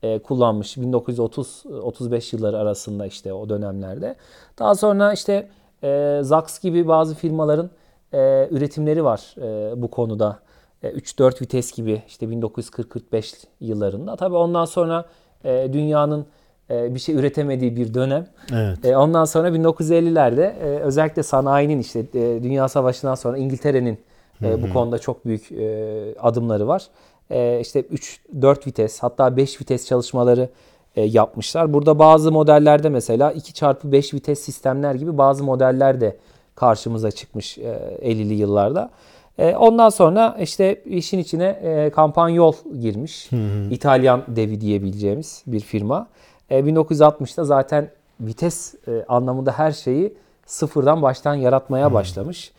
e, 0.03 0.19
kullanmış 0.19 0.77
1930-35 0.77 2.37
yılları 2.37 2.59
arasında 2.59 3.07
işte 3.07 3.33
o 3.33 3.49
dönemlerde. 3.49 4.17
Daha 4.59 4.75
sonra 4.75 5.13
işte 5.13 5.49
e, 5.83 6.21
Zax 6.23 6.61
gibi 6.61 6.89
bazı 6.89 7.15
firmaların 7.15 7.71
e, 8.13 8.49
üretimleri 8.51 9.05
var 9.05 9.35
e, 9.39 9.83
bu 9.83 9.91
konuda. 9.91 10.44
3-4 10.93 11.43
vites 11.43 11.73
gibi 11.73 12.03
işte 12.09 12.27
1940-45 12.27 13.35
yıllarında. 13.61 14.17
Tabii 14.17 14.37
ondan 14.37 14.65
sonra 14.65 15.05
e, 15.45 15.69
dünyanın 15.73 16.27
e, 16.71 16.95
bir 16.95 17.01
şey 17.01 17.15
üretemediği 17.15 17.77
bir 17.77 17.95
dönem. 17.95 18.27
Evet. 18.53 18.85
E, 18.85 18.97
ondan 18.97 19.25
sonra 19.25 19.49
1950'lerde 19.49 20.43
e, 20.43 20.81
özellikle 20.81 21.23
sanayinin 21.23 21.79
işte 21.79 22.01
e, 22.01 22.43
Dünya 22.43 22.69
Savaşı'ndan 22.69 23.15
sonra 23.15 23.39
İngiltere'nin 23.39 23.99
e, 24.43 24.63
bu 24.63 24.73
konuda 24.73 24.99
çok 24.99 25.27
büyük 25.27 25.53
e, 25.53 26.15
adımları 26.21 26.69
var. 26.69 26.87
E, 27.31 27.61
işte 27.61 27.81
3-4 27.81 28.67
vites 28.67 28.99
hatta 28.99 29.37
5 29.37 29.61
vites 29.61 29.87
çalışmaları 29.87 30.49
e, 30.97 31.03
yapmışlar. 31.03 31.73
Burada 31.73 31.99
bazı 31.99 32.33
modellerde 32.33 32.89
mesela 32.89 33.33
2x5 33.33 34.15
vites 34.15 34.41
sistemler 34.41 34.95
gibi 34.95 35.19
bazı 35.19 35.45
modeller 35.45 36.01
de 36.01 36.17
karşımıza 36.55 37.11
çıkmış 37.11 37.59
e, 37.59 37.99
50'li 38.03 38.35
yıllarda. 38.35 38.91
E, 39.39 39.57
ondan 39.57 39.89
sonra 39.89 40.37
işte 40.41 40.83
işin 40.85 41.19
içine 41.19 41.45
e, 41.63 41.91
Campagnol 41.97 42.53
girmiş. 42.81 43.31
İtalyan 43.71 44.23
devi 44.29 44.61
diyebileceğimiz 44.61 45.43
bir 45.47 45.61
firma. 45.61 46.07
E, 46.51 46.61
1960'da 46.61 47.45
zaten 47.45 47.91
vites 48.21 48.75
e, 48.89 49.05
anlamında 49.09 49.53
her 49.53 49.73
şeyi 49.73 50.15
sıfırdan 50.47 51.03
baştan 51.03 51.35
yaratmaya 51.35 51.95
başlamış. 51.95 52.53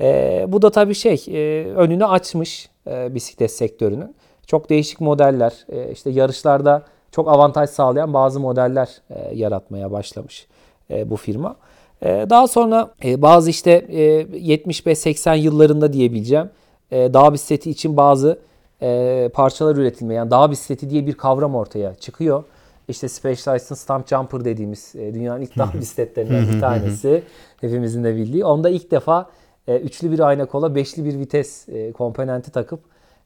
E, 0.00 0.44
bu 0.48 0.62
da 0.62 0.70
tabii 0.70 0.94
şey 0.94 1.24
e, 1.28 1.66
önünü 1.74 2.06
açmış 2.06 2.68
e, 2.86 3.14
bisiklet 3.14 3.50
sektörünün. 3.50 4.14
Çok 4.46 4.70
değişik 4.70 5.00
modeller 5.00 5.52
e, 5.68 5.92
işte 5.92 6.10
yarışlarda 6.10 6.82
çok 7.10 7.28
avantaj 7.28 7.70
sağlayan 7.70 8.14
bazı 8.14 8.40
modeller 8.40 9.00
e, 9.10 9.34
yaratmaya 9.34 9.92
başlamış 9.92 10.46
e, 10.90 11.10
bu 11.10 11.16
firma. 11.16 11.56
E, 12.02 12.26
daha 12.30 12.48
sonra 12.48 12.94
e, 13.04 13.22
bazı 13.22 13.50
işte 13.50 13.70
e, 13.70 14.22
75-80 14.22 15.36
yıllarında 15.36 15.92
diyebileceğim 15.92 16.50
e, 16.90 17.14
dağ 17.14 17.32
bisikleti 17.32 17.70
için 17.70 17.96
bazı 17.96 18.38
e, 18.82 19.30
parçalar 19.34 19.76
üretilmeye 19.76 20.14
yani 20.14 20.30
dağ 20.30 20.50
bisikleti 20.50 20.90
diye 20.90 21.06
bir 21.06 21.12
kavram 21.12 21.54
ortaya 21.54 21.94
çıkıyor. 21.94 22.44
İşte 22.88 23.08
Specialized 23.08 23.76
Stump 23.76 24.08
Jumper 24.08 24.44
dediğimiz 24.44 24.96
e, 24.96 25.14
dünyanın 25.14 25.40
ilk 25.40 25.58
dağ 25.58 25.70
bisikletlerinden 25.80 26.54
bir 26.54 26.60
tanesi. 26.60 27.22
Hepimizin 27.60 28.04
de 28.04 28.16
bildiği. 28.16 28.44
Onda 28.44 28.70
ilk 28.70 28.90
defa 28.90 29.30
e, 29.66 29.76
üçlü 29.76 30.12
bir 30.12 30.20
ayna 30.20 30.46
kola, 30.46 30.74
beşli 30.74 31.04
bir 31.04 31.18
vites 31.18 31.68
e, 31.68 31.92
komponenti 31.92 32.50
takıp 32.50 32.80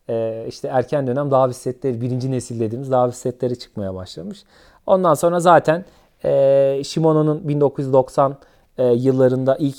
e, 0.09 0.45
işte 0.49 0.69
erken 0.69 1.07
dönem 1.07 1.31
dağ 1.31 1.49
bisikletleri, 1.49 2.01
birinci 2.01 2.31
nesil 2.31 2.61
dediğimiz 2.61 2.91
dağ 2.91 3.09
bisikletleri 3.09 3.59
çıkmaya 3.59 3.95
başlamış. 3.95 4.45
Ondan 4.87 5.15
sonra 5.15 5.41
zaten 5.41 5.85
e, 6.25 6.83
Shimano'nun 6.85 7.49
1990 7.49 8.37
e, 8.79 8.87
yıllarında 8.87 9.57
ilk 9.57 9.77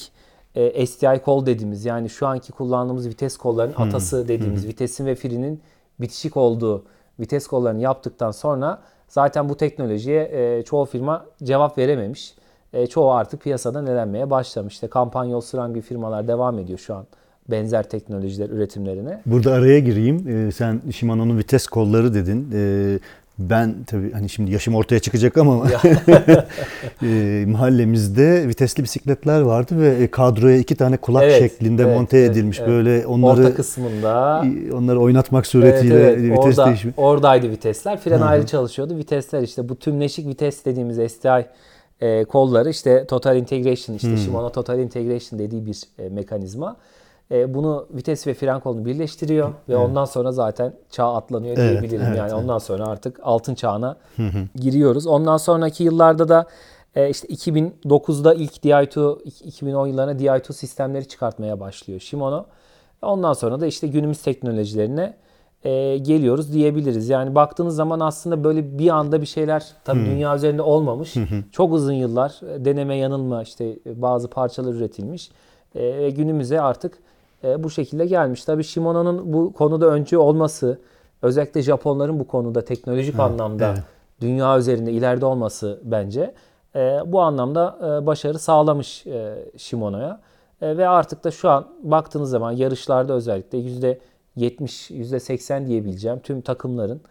e, 0.56 0.86
STI 0.86 1.22
kol 1.26 1.46
dediğimiz 1.46 1.86
yani 1.86 2.10
şu 2.10 2.28
anki 2.28 2.52
kullandığımız 2.52 3.08
vites 3.08 3.38
kollarının 3.38 3.76
atası 3.78 4.28
dediğimiz 4.28 4.68
vitesin 4.68 5.06
ve 5.06 5.16
frinin 5.16 5.62
bitişik 6.00 6.38
olduğu 6.38 6.84
vites 7.20 7.48
kollarını 7.48 7.82
yaptıktan 7.82 8.32
sonra 8.32 8.82
zaten 9.08 9.50
bu 9.50 9.58
teknolojiye 9.58 10.30
e, 10.32 10.64
çoğu 10.64 10.86
firma 10.86 11.26
cevap 11.44 11.78
verememiş. 11.78 12.36
E, 12.74 12.88
çoğu 12.88 13.12
artık 13.12 13.42
piyasada 13.42 13.92
elenmeye 13.92 14.30
başlamış. 14.30 14.74
İşte 14.74 14.90
Campagnol, 14.94 15.42
Sıran 15.42 15.70
gibi 15.70 15.82
firmalar 15.82 16.28
devam 16.28 16.60
ediyor 16.60 16.80
şu 16.80 16.96
an 16.96 17.06
benzer 17.52 17.90
teknolojiler 17.90 18.50
üretimlerine. 18.50 19.22
Burada 19.26 19.52
araya 19.52 19.80
gireyim. 19.80 20.28
Ee, 20.28 20.52
sen 20.52 20.82
Shimano'nun 20.92 21.38
vites 21.38 21.68
kolları 21.68 22.14
dedin. 22.14 22.50
Ee, 22.54 23.00
ben 23.40 23.76
tabii 23.88 24.12
hani 24.12 24.30
şimdi 24.30 24.52
yaşım 24.52 24.76
ortaya 24.76 25.00
çıkacak 25.00 25.38
ama 25.38 25.68
e, 27.04 27.46
mahallemizde 27.48 28.48
vitesli 28.48 28.84
bisikletler 28.84 29.42
vardı 29.42 29.82
ve 29.82 30.04
e, 30.04 30.12
kadroya 30.12 30.58
iki 30.58 30.76
tane 30.76 30.98
kulak 30.98 31.24
Evet, 31.24 31.40
şeklinde 31.40 31.84
evet, 31.84 31.98
monte 31.98 32.18
evet, 32.18 32.32
edilmiş. 32.32 32.60
evet. 32.60 32.70
Böyle 32.70 33.08
onları 33.08 33.42
Orta 33.42 33.56
kısmında 33.56 34.46
onları 34.74 35.00
oynatmak 35.00 35.48
suretiyle 35.48 35.96
Evet, 35.96 36.18
evet. 36.20 36.32
vites 36.32 36.60
Orada, 36.60 36.66
değişimi. 36.66 36.94
Oradaydı 36.98 37.50
vitesler. 37.50 38.00
Fren 38.00 38.22
ayrı 38.22 38.46
çalışıyordu. 38.46 38.98
Vitesler 38.98 39.42
işte 39.42 39.70
bu 39.70 39.76
tümleşik 39.76 40.28
vites 40.28 40.66
dediğimiz 40.66 41.12
STI 41.12 41.46
e, 42.02 42.24
kolları 42.26 42.70
işte 42.70 43.06
Total 43.06 43.38
Integration 43.38 43.96
işte 43.96 44.18
Shimano 44.18 44.52
Total 44.52 44.80
Integration 44.80 45.40
dediği 45.40 45.66
bir 45.66 45.82
e, 46.00 46.10
mekanizma. 46.10 46.78
E, 47.32 47.54
bunu 47.54 47.88
vites 47.92 48.28
ve 48.28 48.34
fren 48.34 48.60
kolunu 48.60 48.86
birleştiriyor 48.86 49.54
ve 49.70 49.78
ondan 49.78 50.06
sonra 50.06 50.32
zaten 50.32 50.74
çağ 50.90 51.14
atlanıyor 51.14 51.58
Evet, 51.58 51.72
diyebilirim. 51.72 52.06
evet, 52.08 52.18
yani 52.18 52.32
evet. 52.32 52.44
ondan 52.44 52.58
sonra 52.58 52.88
artık 52.88 53.20
altın 53.24 53.56
çağına 53.56 53.98
giriyoruz. 54.56 55.08
Ondan 55.08 55.38
sonraki 55.38 55.84
yıllarda 55.84 56.30
da 56.30 56.46
e, 56.96 57.10
işte 57.10 57.28
2009'da 57.28 58.34
ilk 58.34 58.54
Di2 58.54 59.24
2010 59.44 59.88
yıllarına 59.88 60.12
Di2 60.20 60.54
sistemleri 60.54 61.08
çıkartmaya 61.08 61.60
başlıyor 61.60 62.00
Shimano. 62.00 62.46
Ondan 63.02 63.34
sonra 63.34 63.60
da 63.60 63.68
işte 63.68 63.88
günümüz 63.88 64.22
teknolojilerine 64.22 65.18
e, 65.64 65.98
geliyoruz 65.98 66.54
diyebiliriz. 66.54 67.10
Yani 67.10 67.36
baktığınız 67.36 67.76
zaman 67.76 68.00
aslında 68.00 68.44
böyle 68.44 68.80
bir 68.80 68.90
anda 68.90 69.22
bir 69.22 69.26
şeyler 69.26 69.66
tabii 69.86 70.06
dünya 70.06 70.36
üzerinde 70.36 70.62
olmamış. 70.62 71.14
Çok 71.52 71.74
uzun 71.74 71.94
yıllar 71.94 72.54
e, 72.56 72.66
deneme 72.66 72.96
yanılma 72.96 73.44
işte 73.44 73.80
bazı 73.86 74.28
parçalar 74.30 74.74
üretilmiş. 74.74 75.32
E, 75.76 76.10
günümüze 76.10 76.62
artık 76.62 76.98
e, 77.44 77.64
bu 77.64 77.70
şekilde 77.70 78.06
gelmiş. 78.06 78.44
Tabii 78.44 78.64
Shimano'nun 78.64 79.34
bu 79.34 79.54
konuda 79.54 79.88
öncü 79.88 80.18
olması 80.18 80.80
özellikle 81.22 81.62
Japonların 81.62 82.20
bu 82.20 82.28
konuda 82.28 82.66
teknolojik 82.66 83.20
anlamda 83.20 83.72
evet. 83.72 83.84
dünya 84.22 84.58
üzerinde 84.58 84.92
ileride 84.92 85.26
olması 85.26 85.82
bence 85.84 86.34
e, 86.76 87.00
bu 87.06 87.22
anlamda 87.22 87.78
e, 87.82 88.06
başarı 88.06 88.40
sağlamış 88.40 89.08
e, 89.08 89.50
Shimano'ya. 89.58 90.22
E, 90.62 90.78
ve 90.78 90.88
artık 90.88 91.24
da 91.24 91.32
şu 91.32 91.50
an 91.50 91.68
baktığınız 91.84 92.30
zaman 92.30 92.52
yarışlarda 92.52 93.14
özellikle 93.14 93.58
%70, 93.58 93.98
%80 94.38 95.68
diyebileceğim 95.68 96.20
tüm 96.20 96.42
takımların 96.42 97.02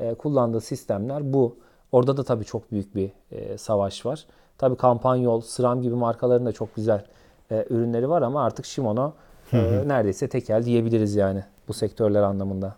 e, 0.00 0.14
kullandığı 0.14 0.60
sistemler 0.60 1.32
bu. 1.32 1.56
Orada 1.92 2.16
da 2.16 2.24
tabii 2.24 2.44
çok 2.44 2.72
büyük 2.72 2.94
bir 2.94 3.10
e, 3.30 3.58
savaş 3.58 4.06
var. 4.06 4.26
Tabii 4.58 4.76
Campagnol, 4.82 5.40
SRAM 5.40 5.82
gibi 5.82 5.94
markaların 5.94 6.46
da 6.46 6.52
çok 6.52 6.74
güzel 6.74 7.04
e, 7.50 7.66
ürünleri 7.70 8.08
var 8.10 8.22
ama 8.22 8.44
artık 8.44 8.66
Shimano 8.66 9.12
e, 9.52 9.58
neredeyse 9.86 10.28
tekel 10.28 10.64
diyebiliriz 10.64 11.14
yani 11.14 11.42
bu 11.68 11.72
sektörler 11.72 12.22
anlamında. 12.22 12.76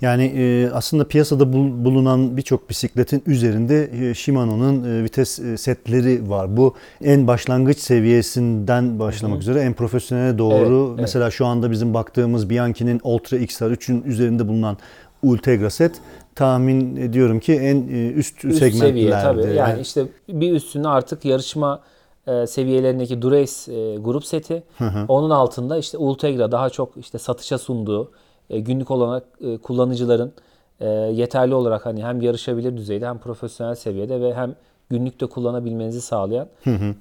Yani 0.00 0.24
e, 0.24 0.70
aslında 0.72 1.08
piyasada 1.08 1.52
bul- 1.52 1.84
bulunan 1.84 2.36
birçok 2.36 2.70
bisikletin 2.70 3.22
üzerinde 3.26 3.90
e, 4.10 4.14
Shimano'nun 4.14 4.84
e, 4.84 5.04
vites 5.04 5.38
e, 5.38 5.56
setleri 5.56 6.30
var. 6.30 6.56
Bu 6.56 6.74
en 7.04 7.26
başlangıç 7.26 7.78
seviyesinden 7.78 8.98
başlamak 8.98 9.40
üzere 9.42 9.60
en 9.60 9.72
profesyonele 9.72 10.38
doğru. 10.38 10.88
Evet, 10.88 11.00
Mesela 11.00 11.30
şu 11.30 11.46
anda 11.46 11.70
bizim 11.70 11.94
baktığımız 11.94 12.50
Bianchi'nin 12.50 13.00
Ultra 13.04 13.36
XR3'ün 13.36 14.02
üzerinde 14.02 14.48
bulunan 14.48 14.76
Ultegra 15.22 15.70
set 15.70 15.92
tahmin 16.34 16.96
ediyorum 16.96 17.40
ki 17.40 17.52
en 17.54 17.76
e, 17.88 18.08
üst, 18.10 18.44
Üst 18.44 18.58
segmentlerde. 18.58 18.88
seviye 18.88 19.10
tabii. 19.10 19.54
Yani 19.56 19.80
işte 19.80 20.04
bir 20.28 20.52
üstünde 20.52 20.88
artık 20.88 21.24
yarışma 21.24 21.80
e, 22.26 22.46
seviyelerindeki 22.46 23.22
Durace 23.22 23.72
e, 23.72 23.96
grup 23.96 24.24
seti. 24.24 24.62
Onun 25.08 25.30
altında 25.30 25.78
işte 25.78 25.98
Ultegra 25.98 26.52
daha 26.52 26.70
çok 26.70 26.96
işte 26.96 27.18
satışa 27.18 27.58
sunduğu 27.58 28.10
e, 28.50 28.60
günlük 28.60 28.90
olarak 28.90 29.24
e, 29.40 29.58
kullanıcıların 29.58 30.32
e, 30.80 30.88
yeterli 30.88 31.54
olarak 31.54 31.86
hani 31.86 32.04
hem 32.04 32.20
yarışabilir 32.20 32.76
düzeyde 32.76 33.06
hem 33.06 33.18
profesyonel 33.18 33.74
seviyede 33.74 34.20
ve 34.20 34.34
hem 34.34 34.54
günlükte 34.90 35.26
kullanabilmenizi 35.26 36.00
sağlayan 36.00 36.48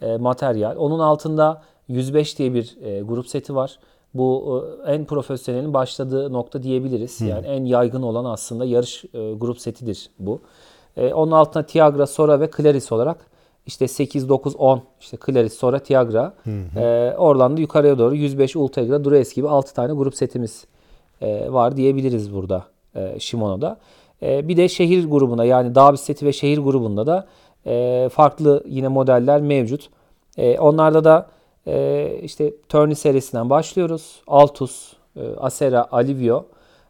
e, 0.01 0.17
materyal. 0.17 0.75
Onun 0.77 0.99
altında 0.99 1.61
105 1.87 2.39
diye 2.39 2.53
bir 2.53 2.77
e, 2.81 3.01
grup 3.01 3.27
seti 3.27 3.55
var. 3.55 3.79
Bu 4.13 4.63
e, 4.85 4.91
en 4.91 5.05
profesyonelin 5.05 5.73
başladığı 5.73 6.33
nokta 6.33 6.63
diyebiliriz. 6.63 7.21
Yani 7.21 7.47
en 7.47 7.65
yaygın 7.65 8.01
olan 8.01 8.25
aslında 8.25 8.65
yarış 8.65 9.05
e, 9.13 9.33
grup 9.33 9.59
setidir 9.59 10.09
bu. 10.19 10.41
E, 10.97 11.13
onun 11.13 11.31
altına 11.31 11.63
Tiagra, 11.63 12.07
Sora 12.07 12.39
ve 12.39 12.49
Claris 12.57 12.91
olarak 12.91 13.28
işte 13.69 13.87
8, 13.87 14.29
9, 14.29 14.55
10 14.55 14.81
işte 14.99 15.17
Claris, 15.25 15.53
Sora, 15.53 15.79
Tiagra. 15.79 16.33
E, 16.75 17.15
oradan 17.17 17.57
da 17.57 17.61
yukarıya 17.61 17.97
doğru 17.97 18.15
105 18.15 18.55
Ultegra, 18.55 19.03
Durace 19.03 19.29
gibi 19.35 19.49
6 19.49 19.73
tane 19.73 19.93
grup 19.93 20.15
setimiz 20.15 20.65
e, 21.21 21.53
var 21.53 21.77
diyebiliriz 21.77 22.33
burada 22.33 22.65
e, 22.95 23.19
Shimano'da. 23.19 23.77
E, 24.21 24.47
bir 24.47 24.57
de 24.57 24.69
şehir 24.69 25.09
grubunda 25.09 25.45
yani 25.45 25.75
dağ 25.75 25.93
bisikleti 25.93 26.25
ve 26.25 26.33
şehir 26.33 26.57
grubunda 26.57 27.07
da 27.07 27.27
e, 27.65 28.09
farklı 28.11 28.63
yine 28.67 28.87
modeller 28.87 29.41
mevcut. 29.41 29.89
E, 30.37 30.59
onlarda 30.59 31.03
da 31.03 31.27
e, 31.67 32.11
işte 32.23 32.53
Tourney 32.69 32.95
serisinden 32.95 33.49
başlıyoruz. 33.49 34.21
Altus, 34.27 34.93
e, 35.15 35.21
Acera, 35.39 35.87
Alivio. 35.91 36.45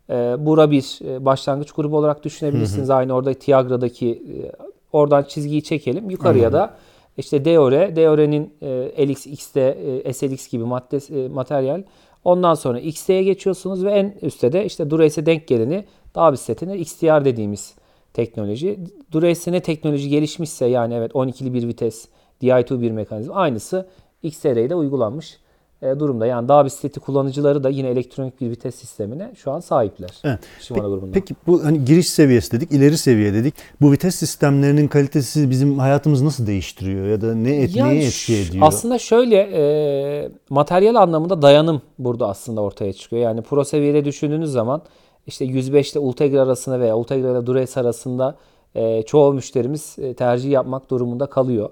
E, 0.10 0.36
Bura 0.40 0.72
bir 0.72 1.00
e, 1.06 1.26
başlangıç 1.26 1.72
grubu 1.72 1.98
olarak 1.98 2.24
düşünebilirsiniz. 2.24 2.90
Aynı 2.90 3.14
orada 3.14 3.34
Tiagra'daki 3.34 4.10
e, 4.10 4.69
oradan 4.94 5.24
çizgiyi 5.24 5.64
çekelim. 5.64 6.10
Yukarıya 6.10 6.54
da 6.54 6.78
işte 7.18 7.46
Deore, 7.46 7.96
Deore'nin 7.96 8.54
e, 8.62 9.10
LX, 9.10 9.28
XT, 9.28 9.58
e, 9.58 10.14
SLX 10.14 10.50
gibi 10.50 10.64
madde, 10.64 11.26
e, 11.26 11.28
materyal. 11.28 11.84
Ondan 12.24 12.54
sonra 12.54 12.80
XT'ye 12.80 13.24
geçiyorsunuz 13.24 13.86
ve 13.86 13.92
en 13.92 14.16
üstte 14.22 14.52
de 14.52 14.66
işte 14.66 14.90
Durace'e 14.90 15.26
denk 15.26 15.48
geleni 15.48 15.86
daha 16.16 16.34
bisikletine 16.34 16.78
XTR 16.78 17.26
dediğimiz 17.26 17.76
teknoloji. 18.14 18.80
Durace'e 19.12 19.54
ne 19.54 19.60
teknoloji 19.60 20.10
gelişmişse 20.10 20.66
yani 20.66 20.94
evet 20.94 21.12
12'li 21.12 21.54
bir 21.54 21.68
vites, 21.68 22.08
Di2 22.42 22.82
bir 22.82 22.92
mekanizma 22.92 23.36
aynısı 23.36 23.90
XTR'ye 24.24 24.70
de 24.70 24.76
uygulanmış 24.76 25.40
durumda. 25.82 26.26
Yani 26.26 26.48
dağ 26.48 26.66
bisikleti 26.66 27.00
kullanıcıları 27.00 27.64
da 27.64 27.70
yine 27.70 27.88
elektronik 27.90 28.42
bir 28.42 28.50
vites 28.50 28.76
sistemine 28.76 29.32
şu 29.36 29.52
an 29.52 29.60
sahipler. 29.60 30.10
Evet. 30.24 30.40
Shimano 30.60 30.84
Peki, 30.84 30.94
grubunda. 30.96 31.12
peki 31.14 31.36
bu 31.48 31.64
hani 31.66 31.86
giriş 31.86 32.10
seviyesi 32.10 32.52
dedik, 32.52 32.72
ileri 32.72 32.98
seviye 32.98 33.34
dedik. 33.34 33.54
Bu 33.82 33.92
vites 33.92 34.16
sistemlerinin 34.16 34.88
kalitesi 34.88 35.50
bizim 35.50 35.80
hayatımızı 35.80 36.26
nasıl 36.26 36.48
değiştiriyor 36.48 37.08
ya 37.08 37.22
da 37.22 37.36
ne 37.36 37.56
et, 37.56 37.76
Yani 37.76 37.94
neye 37.94 38.08
etki 38.08 38.36
ediyor? 38.36 38.68
Aslında 38.68 39.00
şöyle 39.00 39.36
e, 39.36 40.32
materyal 40.50 40.96
anlamında 40.96 41.42
dayanım 41.42 41.82
burada 42.00 42.28
aslında 42.28 42.62
ortaya 42.62 42.94
çıkıyor. 42.94 43.22
Yani 43.22 43.42
pro 43.42 43.64
seviyede 43.64 44.06
düşündüğünüz 44.06 44.52
zaman 44.52 44.82
işte 45.28 45.46
105 45.46 45.92
ile 45.92 46.00
Ultegra 46.00 46.42
arasında 46.42 46.80
veya 46.80 46.98
Ultegra 46.98 47.32
ile 47.32 47.46
Durace 47.46 47.80
arasında 47.80 48.36
e, 48.76 49.02
çoğu 49.02 49.34
müşterimiz 49.34 49.96
e, 50.02 50.14
tercih 50.14 50.52
yapmak 50.52 50.90
durumunda 50.92 51.26
kalıyor. 51.26 51.70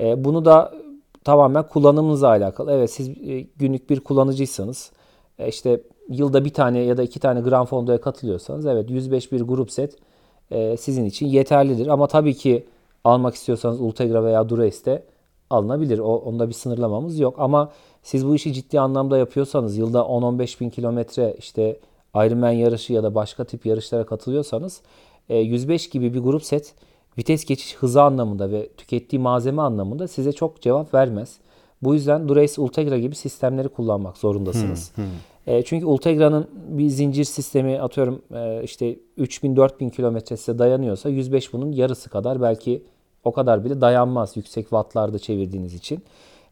E, 0.00 0.24
bunu 0.24 0.44
da 0.44 0.72
tamamen 1.24 1.68
kullanımınızla 1.68 2.28
alakalı. 2.28 2.72
Evet 2.72 2.90
siz 2.90 3.08
e, 3.08 3.40
günlük 3.56 3.90
bir 3.90 4.00
kullanıcıysanız 4.00 4.92
e, 5.38 5.48
işte 5.48 5.80
yılda 6.08 6.44
bir 6.44 6.52
tane 6.52 6.78
ya 6.78 6.96
da 6.96 7.02
iki 7.02 7.20
tane 7.20 7.40
Gran 7.40 7.64
Fondo'ya 7.64 8.00
katılıyorsanız 8.00 8.66
evet 8.66 8.90
105 8.90 9.32
bir 9.32 9.40
grup 9.40 9.70
set 9.70 9.96
e, 10.50 10.76
sizin 10.76 11.04
için 11.04 11.26
yeterlidir. 11.26 11.86
Ama 11.86 12.06
tabii 12.06 12.34
ki 12.34 12.66
almak 13.04 13.34
istiyorsanız 13.34 13.80
Ultegra 13.80 14.24
veya 14.24 14.48
Durace'de 14.48 15.04
alınabilir. 15.50 15.98
O, 15.98 16.16
onda 16.16 16.48
bir 16.48 16.54
sınırlamamız 16.54 17.18
yok. 17.18 17.34
Ama 17.38 17.72
siz 18.02 18.26
bu 18.26 18.34
işi 18.34 18.52
ciddi 18.52 18.80
anlamda 18.80 19.18
yapıyorsanız 19.18 19.76
yılda 19.76 19.98
10-15 19.98 20.60
bin 20.60 20.70
kilometre 20.70 21.36
işte 21.38 21.80
Ironman 22.14 22.50
yarışı 22.50 22.92
ya 22.92 23.02
da 23.02 23.14
başka 23.14 23.44
tip 23.44 23.66
yarışlara 23.66 24.06
katılıyorsanız 24.06 24.82
e, 25.28 25.38
105 25.38 25.90
gibi 25.90 26.14
bir 26.14 26.20
grup 26.20 26.44
set 26.44 26.74
vites 27.18 27.44
geçiş 27.44 27.76
hızı 27.76 28.02
anlamında 28.02 28.50
ve 28.50 28.68
tükettiği 28.68 29.22
malzeme 29.22 29.62
anlamında 29.62 30.08
size 30.08 30.32
çok 30.32 30.60
cevap 30.60 30.94
vermez. 30.94 31.38
Bu 31.82 31.94
yüzden 31.94 32.28
Durace 32.28 32.60
Ultegra 32.60 32.98
gibi 32.98 33.14
sistemleri 33.14 33.68
kullanmak 33.68 34.18
zorundasınız. 34.18 34.92
E, 35.46 35.62
çünkü 35.62 35.86
Ultegra'nın 35.86 36.48
bir 36.68 36.88
zincir 36.88 37.24
sistemi 37.24 37.80
atıyorum 37.80 38.22
e, 38.34 38.62
işte 38.62 38.96
3000-4000 39.18 39.90
kilometre 39.90 40.36
size 40.36 40.58
dayanıyorsa 40.58 41.08
105 41.08 41.52
bunun 41.52 41.72
yarısı 41.72 42.10
kadar 42.10 42.42
belki 42.42 42.82
o 43.24 43.32
kadar 43.32 43.64
bile 43.64 43.80
dayanmaz 43.80 44.36
yüksek 44.36 44.64
wattlarda 44.64 45.18
çevirdiğiniz 45.18 45.74
için. 45.74 46.02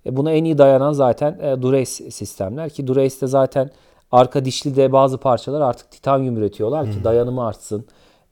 E, 0.06 0.16
buna 0.16 0.32
en 0.32 0.44
iyi 0.44 0.58
dayanan 0.58 0.92
zaten 0.92 1.38
e, 1.42 1.62
Durace 1.62 2.10
sistemler 2.10 2.70
ki 2.70 2.86
Durace'de 2.86 3.26
zaten 3.26 3.70
arka 4.12 4.44
dişli 4.44 4.76
de 4.76 4.92
bazı 4.92 5.18
parçalar 5.18 5.60
artık 5.60 5.90
titanyum 5.90 6.36
üretiyorlar 6.36 6.92
ki 6.92 7.04
dayanımı 7.04 7.46
artsın. 7.46 7.84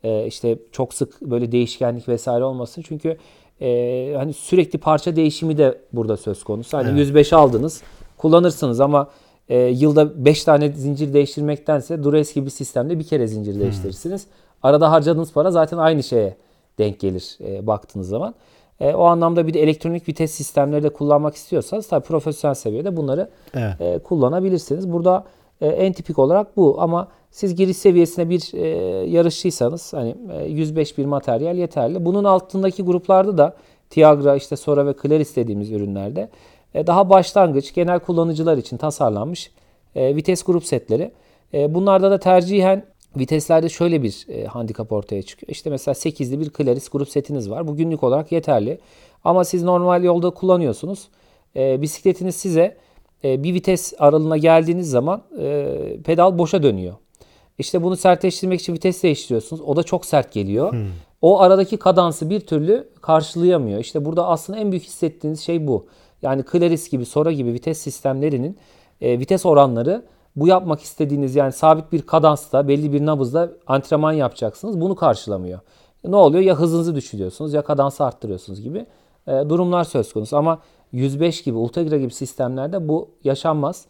E, 0.05 0.27
işte 0.27 0.59
çok 0.73 0.95
sık 0.95 1.21
böyle 1.23 1.53
değişkenlik 1.53 2.09
vesaire 2.09 2.45
olmasın. 2.45 2.83
Çünkü 2.89 3.17
e, 3.61 4.15
hani 4.17 4.33
sürekli 4.33 4.79
parça 4.79 5.17
değişimi 5.17 5.59
de 5.59 5.79
burada 5.93 6.17
söz 6.17 6.45
konusu. 6.45 6.79
Hani 6.79 6.99
105 6.99 7.33
aldınız 7.33 7.83
kullanırsınız 8.17 8.81
ama 8.81 9.09
e, 9.49 9.59
yılda 9.59 10.25
5 10.25 10.45
tane 10.45 10.69
zincir 10.69 11.13
değiştirmektense 11.13 12.03
Durace 12.05 12.33
gibi 12.33 12.51
sistemde 12.51 12.99
bir 12.99 13.05
kere 13.05 13.27
zincir 13.27 13.61
değiştirirsiniz. 13.61 14.27
Arada 14.63 14.91
harcadığınız 14.91 15.33
para 15.33 15.51
zaten 15.51 15.79
aynı 15.79 16.03
şeye 16.03 16.37
denk 16.79 17.01
gelir 17.01 17.39
e, 17.41 17.67
baktığınız 17.67 18.09
zaman. 18.09 18.35
E, 18.81 18.95
o 18.95 19.05
anlamda 19.05 19.47
bir 19.47 19.55
de 19.55 19.63
elektronik 19.63 20.09
vites 20.09 20.31
sistemleri 20.31 20.83
de 20.83 20.89
kullanmak 20.89 21.35
istiyorsanız 21.35 21.89
tabii 21.89 22.05
profesyonel 22.05 22.55
seviyede 22.55 22.97
bunları 22.97 23.31
Evet. 23.55 23.81
e, 23.81 23.99
kullanabilirsiniz. 23.99 24.93
Burada 24.93 25.25
e, 25.61 25.67
en 25.67 25.93
tipik 25.93 26.19
olarak 26.19 26.57
bu 26.57 26.77
ama 26.83 27.09
siz 27.31 27.55
giriş 27.55 27.77
seviyesine 27.77 28.31
bir 28.31 28.55
e, 28.55 28.67
yarışçıysanız 29.11 29.93
hani 29.93 30.17
e, 30.33 30.45
105 30.45 30.99
bir 30.99 31.05
materyal 31.05 31.57
yeterli. 31.57 32.05
Bunun 32.05 32.25
altındaki 32.25 32.83
gruplarda 32.83 33.39
da 33.39 33.57
Tiagra, 33.91 34.37
işte 34.37 34.57
Sora 34.57 34.87
ve 34.87 34.95
Claris 35.03 35.37
dediğimiz 35.37 35.73
ürünlerde 35.73 36.29
e, 36.75 36.87
daha 36.87 37.11
başlangıç 37.11 37.75
genel 37.75 37.99
kullanıcılar 37.99 38.57
için 38.57 38.77
tasarlanmış 38.77 39.51
e, 39.95 40.17
vites 40.17 40.43
grup 40.43 40.65
setleri. 40.65 41.11
E, 41.55 41.75
bunlarda 41.75 42.11
da 42.11 42.19
tercihen 42.19 42.85
viteslerde 43.17 43.69
şöyle 43.69 44.03
bir 44.03 44.27
e, 44.29 44.45
handikap 44.45 44.93
ortaya 44.93 45.23
çıkıyor. 45.23 45.51
İşte 45.51 45.71
mesela 45.71 45.93
8'li 45.93 46.41
bir 46.41 46.51
Claris 46.51 46.89
grup 46.89 47.09
setiniz 47.09 47.51
var. 47.51 47.69
Bu 47.69 47.77
günlük 47.77 48.03
olarak 48.03 48.33
yeterli. 48.33 48.79
Ama 49.25 49.45
siz 49.45 49.63
normal 49.63 50.05
yolda 50.05 50.31
kullanıyorsunuz. 50.31 51.09
E, 51.57 51.83
bisikletiniz 51.83 52.37
size 52.37 52.77
e, 53.25 53.43
bir 53.43 53.55
vites 53.55 53.95
aralığına 53.99 54.37
geldiğiniz 54.37 54.91
zaman 54.91 55.23
e, 55.39 55.77
pedal 56.05 56.39
boşa 56.39 56.63
dönüyor. 56.63 56.95
İşte 57.61 57.83
bunu 57.83 57.97
sertleştirmek 57.97 58.61
için 58.61 58.73
vites 58.73 59.03
değiştiriyorsunuz. 59.03 59.63
O 59.63 59.77
da 59.77 59.83
çok 59.83 60.07
sert 60.07 60.33
geliyor. 60.33 60.75
O 61.23 61.41
aradaki 61.41 61.77
kadansı 61.77 62.31
bir 62.31 62.41
türlü 62.41 62.89
karşılayamıyor. 63.03 63.81
İşte 63.81 64.05
burada 64.05 64.27
aslında 64.27 64.59
en 64.59 64.73
büyük 64.73 64.85
hissettiğiniz 64.85 65.41
şey 65.41 65.67
bu. 65.67 65.87
Yani 66.23 66.45
Claris 66.53 66.91
gibi, 66.91 67.07
Sora 67.07 67.33
gibi 67.33 67.53
vites 67.53 67.79
sistemlerinin 67.79 68.59
e, 69.01 69.19
vites 69.19 69.47
oranları 69.47 70.05
bu 70.37 70.49
yapmak 70.49 70.81
istediğiniz 70.81 71.37
yani 71.37 71.53
sabit 71.53 71.93
bir 71.93 72.03
kadansta, 72.03 72.69
belli 72.69 72.93
bir 72.93 73.07
nabızda 73.07 73.53
antrenman 73.67 74.13
yapacaksınız. 74.13 74.81
Bunu 74.81 74.95
karşılamıyor. 74.95 75.61
Ne 76.05 76.17
oluyor? 76.17 76.43
Ya 76.45 76.55
hızınızı 76.55 76.95
düşürüyorsunuz 76.95 77.53
ya 77.53 77.63
kadansı 77.63 78.05
arttırıyorsunuz 78.05 78.61
gibi 78.61 78.87
e, 79.27 79.33
durumlar 79.33 79.85
söz 79.85 80.13
konusu. 80.13 80.37
Ama 80.37 80.59
105 80.93 81.43
gibi, 81.43 81.57
Ultegra 81.57 81.97
gibi 81.97 82.13
sistemlerde 82.13 82.89
bu 82.89 83.11
yaşanmaz. 83.25 83.87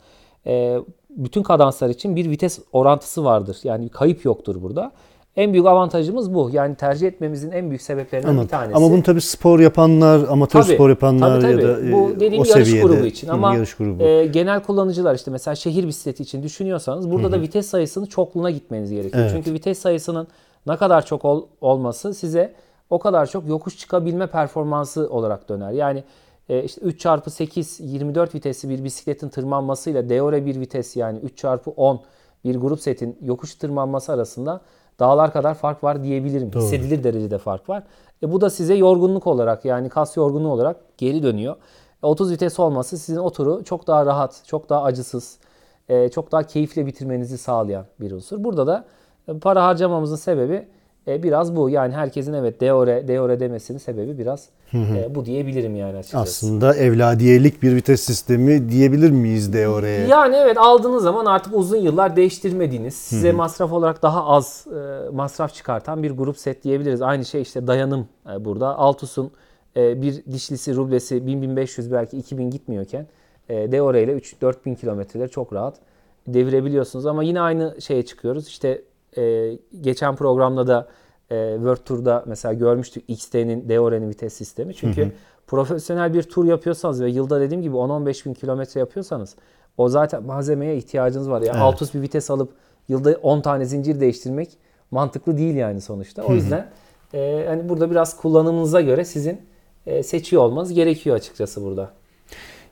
E, 0.47 0.79
bütün 1.17 1.43
kadanslar 1.43 1.89
için 1.89 2.17
bir 2.17 2.31
vites 2.31 2.59
orantısı 2.73 3.25
vardır. 3.25 3.59
Yani 3.65 3.89
kayıp 3.89 4.25
yoktur 4.25 4.63
burada. 4.63 4.93
En 5.37 5.53
büyük 5.53 5.67
avantajımız 5.67 6.35
bu. 6.35 6.51
Yani 6.53 6.75
tercih 6.75 7.07
etmemizin 7.09 7.51
en 7.51 7.69
büyük 7.71 7.83
sebeplerinden 7.83 8.29
Anladım. 8.29 8.45
bir 8.47 8.51
tanesi. 8.51 8.77
Ama 8.77 8.91
bunu 8.91 9.03
tabii 9.03 9.21
spor 9.21 9.61
yapanlar, 9.61 10.29
amatör 10.29 10.63
Tabii, 10.63 10.75
spor 10.75 10.89
yapanlar 10.89 11.41
tabii, 11.41 11.53
ya 11.53 11.59
tabii. 11.59 11.83
da 11.83 11.89
e, 11.89 11.93
bu 11.93 12.15
dediğim 12.21 12.43
o 12.43 12.47
yarış 12.47 12.69
seviyede 12.69 12.87
grubu 12.89 13.07
için 13.07 13.29
ama 13.29 13.55
yarış 13.55 13.75
grubu. 13.75 14.03
e, 14.03 14.27
genel 14.27 14.63
kullanıcılar 14.63 15.15
işte 15.15 15.31
mesela 15.31 15.55
şehir 15.55 15.87
bisikleti 15.87 16.23
için 16.23 16.43
düşünüyorsanız 16.43 17.11
burada 17.11 17.33
da 17.33 17.41
vites 17.41 17.67
sayısını 17.67 18.07
çokluğuna 18.07 18.51
gitmeniz 18.51 18.91
gerekiyor. 18.91 19.23
Evet. 19.23 19.33
Çünkü 19.35 19.53
vites 19.53 19.79
sayısının 19.79 20.29
ne 20.67 20.77
kadar 20.77 21.07
çok 21.07 21.25
ol- 21.25 21.47
olması 21.61 22.15
size 22.15 22.55
o 22.91 22.99
kadar 22.99 23.27
çok 23.27 23.49
yokuş 23.49 23.79
çıkabilme 23.79 24.27
performansı 24.27 25.09
olarak 25.11 25.49
döner. 25.49 25.71
Yani 25.73 26.05
e, 26.51 26.65
işte 26.65 26.81
3 26.81 27.01
çarpı 27.01 27.31
8 27.31 27.81
24 27.81 28.35
vitesli 28.35 28.69
bir 28.69 28.85
bisikletin 28.85 29.29
tırmanmasıyla 29.29 30.09
Deore 30.09 30.47
bir 30.47 30.61
vites 30.61 30.97
yani 30.97 31.19
3 31.19 31.39
çarpı 31.39 31.71
10 31.71 32.01
bir 32.45 32.57
grup 32.57 32.81
setin 32.81 33.19
yokuş 33.23 33.55
tırmanması 33.55 34.13
arasında 34.13 34.61
dağlar 35.01 35.33
kadar 35.33 35.55
fark 35.55 35.85
var 35.85 36.03
diyebilirim. 36.03 36.53
Doğru. 36.53 36.63
Hissedilir 36.63 37.05
derecede 37.05 37.39
fark 37.39 37.69
var. 37.69 37.83
E 38.23 38.33
bu 38.33 38.41
da 38.41 38.51
size 38.51 38.75
yorgunluk 38.75 39.27
olarak 39.27 39.65
yani 39.65 39.89
kas 39.89 40.17
yorgunluğu 40.17 40.53
olarak 40.53 40.77
geri 40.99 41.23
dönüyor. 41.23 41.57
E 42.03 42.07
30 42.07 42.33
vites 42.33 42.61
olması 42.61 42.99
sizin 42.99 43.21
o 43.21 43.31
turu 43.31 43.65
çok 43.65 43.87
daha 43.87 44.07
rahat, 44.07 44.43
çok 44.47 44.69
daha 44.69 44.83
acısız, 44.83 45.39
e, 45.89 46.09
çok 46.09 46.33
daha 46.33 46.43
keyifle 46.43 46.87
bitirmenizi 46.87 47.39
sağlayan 47.39 47.87
bir 48.01 48.13
unsur. 48.13 48.45
Burada 48.45 48.67
da 48.67 48.85
e, 49.29 49.39
para 49.39 49.65
harcamamızın 49.65 50.17
sebebi 50.17 50.69
e, 51.09 51.23
biraz 51.23 51.57
bu. 51.57 51.71
Yani 51.71 51.95
herkesin 51.95 52.33
evet 52.33 52.61
Deore, 52.61 53.09
Deore 53.09 53.41
demesinin 53.41 53.79
sebebi 53.79 54.19
biraz 54.19 54.49
e, 54.75 55.15
bu 55.15 55.25
diyebilirim 55.25 55.77
yani 55.77 55.99
açıkçası. 55.99 56.23
Aslında 56.23 56.77
evladiyelik 56.77 57.63
bir 57.63 57.77
vites 57.77 58.01
sistemi 58.01 58.69
diyebilir 58.69 59.11
miyiz 59.11 59.53
de 59.53 59.69
oraya? 59.69 60.07
Yani 60.07 60.37
evet 60.37 60.59
aldığınız 60.59 61.03
zaman 61.03 61.27
artık 61.27 61.55
uzun 61.57 61.77
yıllar 61.77 62.17
değiştirmediğiniz, 62.17 62.95
size 62.95 63.33
masraf 63.33 63.73
olarak 63.73 64.03
daha 64.03 64.27
az 64.27 64.67
e, 64.67 65.11
masraf 65.11 65.55
çıkartan 65.55 66.03
bir 66.03 66.11
grup 66.11 66.39
set 66.39 66.65
diyebiliriz. 66.65 67.03
Aynı 67.03 67.25
şey 67.25 67.43
işte 67.43 67.67
dayanım 67.67 68.09
e, 68.33 68.45
burada. 68.45 68.79
Altus'un 68.79 69.31
e, 69.77 70.03
bir 70.03 70.25
dişlisi, 70.33 70.77
rublesi 70.77 71.17
1000-1500 71.17 71.93
belki 71.93 72.19
2000 72.19 72.51
gitmiyorken 72.51 73.07
e, 73.49 73.73
Deore 73.73 74.03
ile 74.03 74.13
3-4000 74.13 74.77
kilometreleri 74.77 75.31
çok 75.31 75.53
rahat 75.53 75.75
devirebiliyorsunuz. 76.27 77.07
Ama 77.07 77.23
yine 77.23 77.41
aynı 77.41 77.77
şeye 77.81 78.03
çıkıyoruz. 78.03 78.49
İşte 78.49 78.83
e, 79.17 79.53
geçen 79.81 80.17
programda 80.17 80.67
da 80.67 80.89
e, 81.31 81.53
World 81.55 81.85
Tour'da 81.85 82.25
mesela 82.27 82.55
görmüştük 82.55 83.05
XT'nin 83.09 83.69
Deore'nin 83.69 84.09
vites 84.09 84.35
sistemi. 84.35 84.75
Çünkü 84.75 85.13
profesyonel 85.47 86.15
bir 86.15 86.23
tur 86.23 86.45
yapıyorsanız 86.45 87.03
ve 87.03 87.11
yılda 87.11 87.41
dediğim 87.41 87.63
gibi 87.63 87.77
10-15 87.77 88.27
bin 88.27 88.35
kilometre 88.35 88.81
yapıyorsanız 88.81 89.37
o 89.79 89.89
zaten 89.89 90.23
malzemeye 90.23 90.77
ihtiyacınız 90.77 91.31
var. 91.31 91.41
Yani 91.41 91.51
Evet. 91.51 91.63
Altus 91.63 91.95
bir 91.95 92.03
vites 92.03 92.31
alıp 92.31 92.53
yılda 92.89 93.17
10 93.23 93.41
tane 93.41 93.65
zincir 93.65 94.01
değiştirmek 94.01 94.59
mantıklı 94.91 95.39
değil 95.39 95.55
yani 95.55 95.81
sonuçta. 95.81 96.23
O 96.23 96.33
yüzden 96.35 96.71
e, 97.15 97.45
hani 97.49 97.69
burada 97.69 97.91
biraz 97.91 98.17
kullanımınıza 98.17 98.81
göre 98.81 99.05
sizin 99.05 99.41
e, 99.87 100.03
seçiyor 100.03 100.43
olmanız 100.43 100.73
gerekiyor 100.73 101.17
açıkçası 101.17 101.65
burada. 101.65 101.91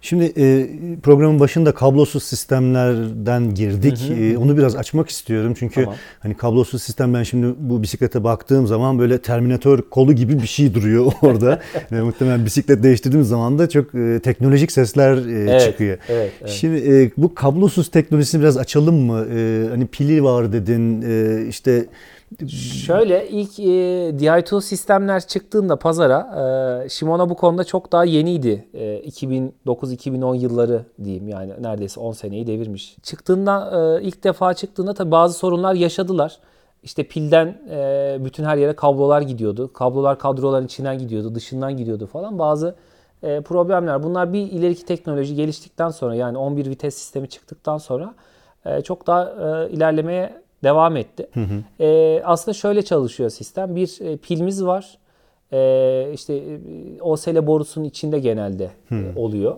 Şimdi 0.00 0.32
e, 0.36 0.66
programın 1.02 1.40
başında 1.40 1.72
kablosuz 1.74 2.22
sistemlerden 2.22 3.54
girdik. 3.54 4.12
E, 4.20 4.38
onu 4.38 4.56
biraz 4.56 4.76
açmak 4.76 5.08
istiyorum. 5.10 5.54
Çünkü 5.58 5.74
Tamam. 5.84 5.94
hani 6.20 6.34
kablosuz 6.34 6.82
sistem 6.82 7.14
ben 7.14 7.22
şimdi 7.22 7.54
bu 7.58 7.82
bisiklete 7.82 8.24
baktığım 8.24 8.66
zaman 8.66 8.98
böyle 8.98 9.18
Terminator 9.18 9.82
kolu 9.90 10.12
gibi 10.12 10.42
bir 10.42 10.46
şey 10.46 10.74
duruyor 10.74 11.12
orada. 11.22 11.60
Ve 11.92 12.02
muhtemelen 12.02 12.44
bisiklet 12.44 12.82
değiştirdiğimiz 12.82 13.28
zaman 13.28 13.58
da 13.58 13.68
çok 13.68 13.94
e, 13.94 14.20
teknolojik 14.24 14.72
sesler 14.72 15.16
e, 15.16 15.50
Evet, 15.50 15.62
çıkıyor. 15.62 15.98
evet, 16.08 16.32
evet. 16.40 16.50
Şimdi 16.50 16.76
e, 16.94 17.10
bu 17.16 17.34
kablosuz 17.34 17.90
teknolojisini 17.90 18.40
biraz 18.40 18.56
açalım 18.56 18.94
mı? 18.96 19.26
E, 19.34 19.66
hani 19.70 19.86
pili 19.86 20.24
var 20.24 20.52
dedin. 20.52 21.02
E, 21.02 21.46
işte 21.48 21.86
Şöyle 22.86 23.28
ilk 23.28 23.58
e, 23.58 23.62
Di2 24.18 24.62
sistemler 24.62 25.26
çıktığında 25.26 25.76
pazara 25.76 26.18
e, 26.84 26.88
Shimano 26.88 27.28
bu 27.28 27.34
konuda 27.34 27.64
çok 27.64 27.92
daha 27.92 28.04
yeniydi. 28.04 28.68
E, 28.74 29.00
2009-2010 29.00 30.36
yılları 30.36 30.84
diyeyim 31.04 31.28
yani 31.28 31.52
neredeyse 31.60 32.00
10 32.00 32.12
seneyi 32.12 32.46
devirmiş. 32.46 32.96
Çıktığında 33.02 33.70
e, 33.98 34.02
ilk 34.02 34.24
defa 34.24 34.54
çıktığında 34.54 34.94
tabii 34.94 35.10
bazı 35.10 35.34
sorunlar 35.34 35.74
yaşadılar. 35.74 36.38
İşte 36.82 37.02
pilden 37.02 37.46
e, 37.70 38.16
bütün 38.20 38.44
her 38.44 38.56
yere 38.56 38.72
kablolar 38.72 39.20
gidiyordu. 39.20 39.72
Kablolar 39.72 40.18
kadroların 40.18 40.66
içinden 40.66 40.98
gidiyordu, 40.98 41.34
dışından 41.34 41.76
gidiyordu 41.76 42.06
falan. 42.06 42.38
Bazı 42.38 42.74
e, 43.22 43.40
problemler. 43.40 44.02
Bunlar 44.02 44.32
bir 44.32 44.40
ileriki 44.52 44.84
teknoloji 44.84 45.34
geliştikten 45.34 45.90
sonra 45.90 46.14
yani 46.14 46.38
11 46.38 46.66
vites 46.66 46.94
sistemi 46.94 47.28
çıktıktan 47.28 47.78
sonra 47.78 48.14
e, 48.64 48.80
çok 48.80 49.06
daha 49.06 49.24
e, 49.24 49.70
ilerlemeye 49.70 50.47
devam 50.62 50.96
etti. 50.96 51.28
E, 51.80 52.20
aslında 52.24 52.54
şöyle 52.54 52.82
çalışıyor 52.82 53.30
sistem. 53.30 53.76
Bir 53.76 54.00
e, 54.00 54.16
pilimiz 54.16 54.64
var. 54.64 54.98
E, 55.52 56.10
işte 56.14 56.34
e, 56.34 56.58
OSL 57.02 57.46
borusunun 57.46 57.84
içinde 57.84 58.18
genelde 58.18 58.70
e, 58.90 59.18
oluyor. 59.18 59.56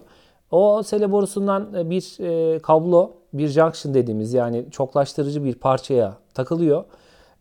O 0.51 0.77
OSL 0.77 1.13
borusundan 1.13 1.75
e, 1.75 1.91
bir 1.91 2.21
e, 2.21 2.59
kablo, 2.59 3.13
bir 3.33 3.49
junction 3.49 3.95
dediğimiz 3.95 4.35
yani 4.35 4.65
çoklaştırıcı 4.71 5.45
bir 5.45 5.55
parçaya 5.55 6.15
takılıyor. 6.35 6.85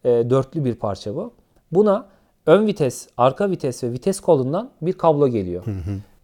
E, 0.03 0.09
dörtlü 0.09 0.65
bir 0.65 0.75
parça 0.75 1.15
bu. 1.15 1.33
Buna 1.71 2.07
ön 2.45 2.67
vites, 2.67 3.07
arka 3.17 3.49
vites 3.49 3.83
ve 3.83 3.91
vites 3.91 4.19
kolundan 4.19 4.69
bir 4.81 4.93
kablo 4.93 5.27
geliyor. 5.27 5.63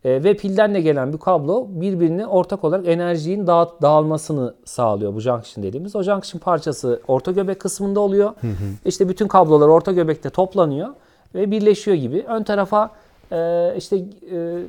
E, 0.05 0.23
ve 0.23 0.33
pilden 0.33 0.73
de 0.73 0.81
gelen 0.81 1.13
bir 1.13 1.17
kablo 1.17 1.67
birbirine 1.69 2.27
ortak 2.27 2.63
olarak 2.63 2.87
enerjinin 2.87 3.47
dağıt, 3.47 3.81
dağılmasını 3.81 4.53
sağlıyor 4.65 5.15
bu 5.15 5.19
junction 5.19 5.63
dediğimiz. 5.63 5.95
O 5.95 6.03
junction 6.03 6.39
parçası 6.39 7.01
orta 7.07 7.31
göbek 7.31 7.59
kısmında 7.59 7.99
oluyor. 7.99 8.33
İşte 8.85 9.09
bütün 9.09 9.27
kablolar 9.27 9.67
orta 9.67 9.91
göbekte 9.91 10.29
toplanıyor 10.29 10.89
ve 11.35 11.51
birleşiyor 11.51 11.97
gibi. 11.97 12.25
Ön 12.27 12.43
tarafa 12.43 12.91
e, 13.31 13.73
işte 13.77 13.97
e, 14.31 14.63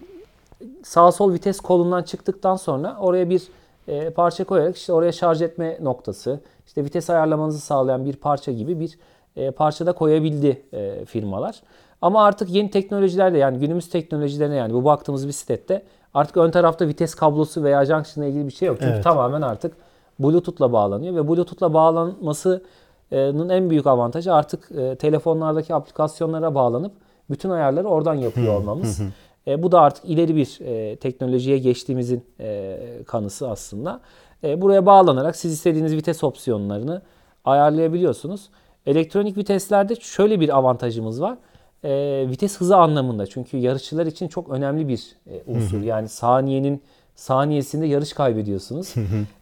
sağ 0.85 1.13
sol 1.13 1.33
vites 1.33 1.61
kolundan 1.61 2.03
çıktıktan 2.03 2.57
sonra 2.57 2.97
oraya 3.01 3.31
bir 3.31 3.43
e, 3.89 4.11
parça 4.11 4.45
koyarak 4.45 4.77
işte 4.77 4.93
oraya 4.93 5.13
şarj 5.13 5.43
etme 5.43 5.79
noktası, 5.83 6.41
işte 6.67 6.85
vites 6.85 7.11
ayarlamanızı 7.11 7.61
sağlayan 7.61 8.05
bir 8.05 8.17
parça 8.17 8.53
gibi 8.53 8.81
bir 8.81 8.99
e, 9.37 9.51
parça 9.51 9.87
da 9.87 9.93
koyabildi 9.93 10.63
e, 10.73 11.05
firmalar. 11.05 11.63
Ama 12.07 12.25
artık 12.25 12.51
yeni 12.51 12.71
teknolojilerle 12.71 13.39
yani 13.39 13.59
günümüz 13.59 13.89
teknolojilerine 13.89 14.55
yani 14.55 14.75
bu 14.75 14.85
baktığımız 14.85 15.29
bisiklette 15.29 15.83
artık 16.15 16.37
ön 16.37 16.51
tarafta 16.51 16.89
vites 16.89 17.15
kablosu 17.15 17.63
veya 17.63 17.85
junction 17.85 18.25
ile 18.25 18.31
ilgili 18.31 18.47
bir 18.47 18.53
şey 18.53 18.69
yok. 18.69 18.77
Çünkü 18.81 18.93
Evet. 18.93 19.05
tamamen 19.05 19.43
artık 19.43 19.77
Bluetooth'la 20.19 20.73
bağlanıyor 20.73 21.15
ve 21.15 21.29
Bluetooth'la 21.29 21.75
bağlanmasının 21.75 23.49
en 23.49 23.71
büyük 23.71 23.87
avantajı 23.87 24.35
artık 24.35 24.71
e, 24.71 24.97
telefonlardaki 24.97 25.75
aplikasyonlara 25.75 26.55
bağlanıp 26.55 26.93
bütün 27.31 27.51
ayarları 27.51 27.89
oradan 27.89 28.15
yapıyor 28.15 28.55
olmamız. 28.61 29.01
E, 29.47 29.63
bu 29.63 29.73
da 29.73 29.81
artık 29.81 30.05
ileri 30.05 30.37
bir 30.37 30.59
e, 30.61 30.97
teknolojiye 30.97 31.59
geçtiğimizin 31.59 32.25
e, 32.41 32.79
kanısı 33.07 33.51
aslında. 33.51 34.01
E, 34.45 34.61
buraya 34.61 34.87
bağlanarak 34.87 35.37
siz 35.37 35.53
istediğiniz 35.53 35.95
vites 35.95 36.25
opsiyonlarını 36.25 37.03
ayarlayabiliyorsunuz. 37.45 38.51
Elektronik 38.87 39.37
viteslerde 39.37 39.95
şöyle 39.95 40.41
bir 40.41 40.57
avantajımız 40.57 41.23
var. 41.23 41.39
E, 41.85 42.25
vites 42.31 42.61
hızı 42.61 42.77
anlamında 42.77 43.27
çünkü 43.27 43.57
yarışçılar 43.57 44.07
için 44.07 44.29
çok 44.29 44.49
önemli 44.51 44.89
bir 44.89 45.17
e, 45.31 45.43
unsur. 45.47 45.83
Yani 45.83 46.09
saniyenin 46.09 46.83
saniyesinde 47.15 47.87
yarış 47.87 48.13
kaybediyorsunuz 48.13 48.95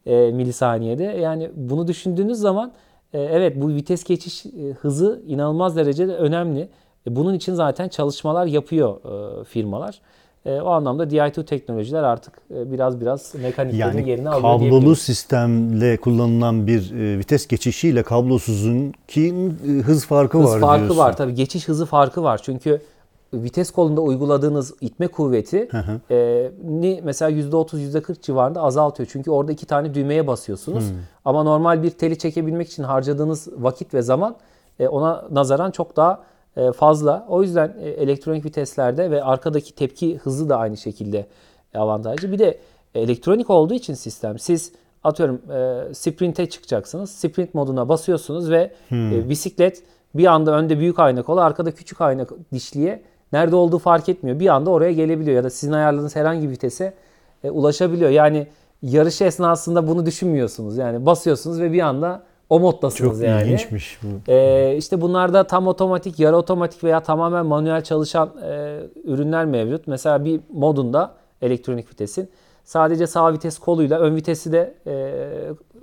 e, 0.06 0.30
milisaniyede. 0.30 1.04
Yani 1.04 1.50
bunu 1.54 1.88
düşündüğünüz 1.88 2.38
zaman 2.38 2.72
e, 3.12 3.20
evet 3.20 3.60
bu 3.62 3.68
vites 3.68 4.04
geçiş 4.04 4.46
e, 4.46 4.50
hızı 4.80 5.22
inanılmaz 5.26 5.76
derecede 5.76 6.16
önemli. 6.16 6.68
E, 7.06 7.16
bunun 7.16 7.34
için 7.34 7.54
zaten 7.54 7.88
çalışmalar 7.88 8.46
yapıyor 8.46 9.00
e, 9.40 9.44
firmalar. 9.44 10.00
E, 10.46 10.60
o 10.60 10.68
anlamda 10.70 11.04
Di2 11.04 11.44
teknolojiler 11.44 12.02
artık 12.02 12.34
e, 12.54 12.72
biraz 12.72 13.00
biraz 13.00 13.34
mekaniklerin 13.34 13.96
Yani 13.98 14.08
yerini 14.10 14.28
alıyor 14.28 14.70
kablolu 14.70 14.96
sistemle 14.96 15.96
kullanılan 15.96 16.66
bir 16.66 16.92
e, 16.94 17.18
vites 17.18 17.46
geçişiyle 17.46 18.02
kablosuzun 18.02 18.92
ki 19.08 19.34
e, 19.68 19.70
hız 19.70 20.06
farkı 20.06 20.38
Hız 20.38 20.46
var 20.50 20.60
farkı 20.60 20.80
diyorsun. 20.84 20.98
var 20.98 21.16
tabii 21.16 21.34
geçiş 21.34 21.68
hızı 21.68 21.86
farkı 21.86 22.22
var. 22.22 22.40
Çünkü 22.42 22.80
vites 23.34 23.70
kolunda 23.70 24.00
uyguladığınız 24.00 24.74
itme 24.80 25.06
kuvveti 25.08 25.68
e, 26.10 26.50
ni 26.64 27.00
mesela 27.04 27.30
%30 27.30 27.76
%40 27.76 28.22
civarında 28.22 28.62
azaltıyor. 28.62 29.08
Çünkü 29.12 29.30
orada 29.30 29.52
iki 29.52 29.66
tane 29.66 29.94
düğmeye 29.94 30.26
basıyorsunuz. 30.26 30.84
Ama 31.24 31.42
normal 31.42 31.82
bir 31.82 31.90
teli 31.90 32.18
çekebilmek 32.18 32.68
için 32.68 32.82
harcadığınız 32.82 33.48
vakit 33.56 33.94
ve 33.94 34.02
zaman 34.02 34.36
e, 34.78 34.88
ona 34.88 35.24
nazaran 35.30 35.70
çok 35.70 35.96
daha 35.96 36.22
fazla. 36.72 37.26
O 37.28 37.42
yüzden 37.42 37.74
e, 37.80 37.88
elektronik 37.88 38.44
viteslerde 38.44 39.10
ve 39.10 39.24
arkadaki 39.24 39.74
tepki 39.74 40.18
hızı 40.18 40.48
da 40.48 40.56
aynı 40.56 40.76
şekilde 40.76 41.26
avantajlı. 41.74 42.32
Bir 42.32 42.38
de 42.38 42.58
elektronik 42.94 43.50
olduğu 43.50 43.74
için 43.74 43.94
sistem 43.94 44.38
siz 44.38 44.72
atıyorum 45.04 45.40
e, 45.52 45.94
sprinte 45.94 46.46
çıkacaksınız. 46.46 47.10
Sprint 47.10 47.54
moduna 47.54 47.88
basıyorsunuz 47.88 48.50
ve 48.50 48.72
e, 48.92 49.28
bisiklet 49.28 49.82
bir 50.14 50.26
anda 50.26 50.56
önde 50.56 50.78
büyük 50.78 50.98
ayna 50.98 51.22
kola 51.22 51.44
arkada 51.44 51.70
küçük 51.70 52.00
ayna 52.00 52.26
dişliye 52.52 53.02
nerede 53.32 53.56
olduğu 53.56 53.78
fark 53.78 54.08
etmiyor. 54.08 54.40
Bir 54.40 54.48
anda 54.48 54.70
oraya 54.70 54.92
gelebiliyor 54.92 55.36
ya 55.36 55.44
da 55.44 55.50
sizin 55.50 55.72
ayarladığınız 55.72 56.16
herhangi 56.16 56.48
bir 56.48 56.52
vitese 56.52 56.94
e, 57.44 57.50
ulaşabiliyor. 57.50 58.10
Yani 58.10 58.46
yarış 58.82 59.22
esnasında 59.22 59.88
bunu 59.88 60.06
düşünmüyorsunuz. 60.06 60.76
Yani 60.76 61.06
basıyorsunuz 61.06 61.60
ve 61.60 61.72
bir 61.72 61.80
anda 61.80 62.22
o 62.54 62.60
moddasınız 62.60 63.18
Çok 63.18 63.28
yani. 63.28 63.42
ilginçmiş 63.42 63.98
bu. 64.02 64.32
Ee, 64.32 64.76
işte 64.78 65.00
bunlarda 65.00 65.46
tam 65.46 65.66
otomatik, 65.66 66.18
yarı 66.18 66.36
otomatik 66.36 66.84
veya 66.84 67.02
tamamen 67.02 67.46
manuel 67.46 67.84
çalışan 67.84 68.30
e, 68.44 68.80
ürünler 69.04 69.44
mevcut. 69.44 69.86
Mesela 69.86 70.24
bir 70.24 70.40
modunda 70.52 71.14
elektronik 71.42 71.90
vitesin 71.90 72.30
sadece 72.64 73.06
sağ 73.06 73.32
vites 73.32 73.58
koluyla 73.58 73.98
ön 73.98 74.16
vitesi 74.16 74.52
de 74.52 74.74
e, 74.86 75.12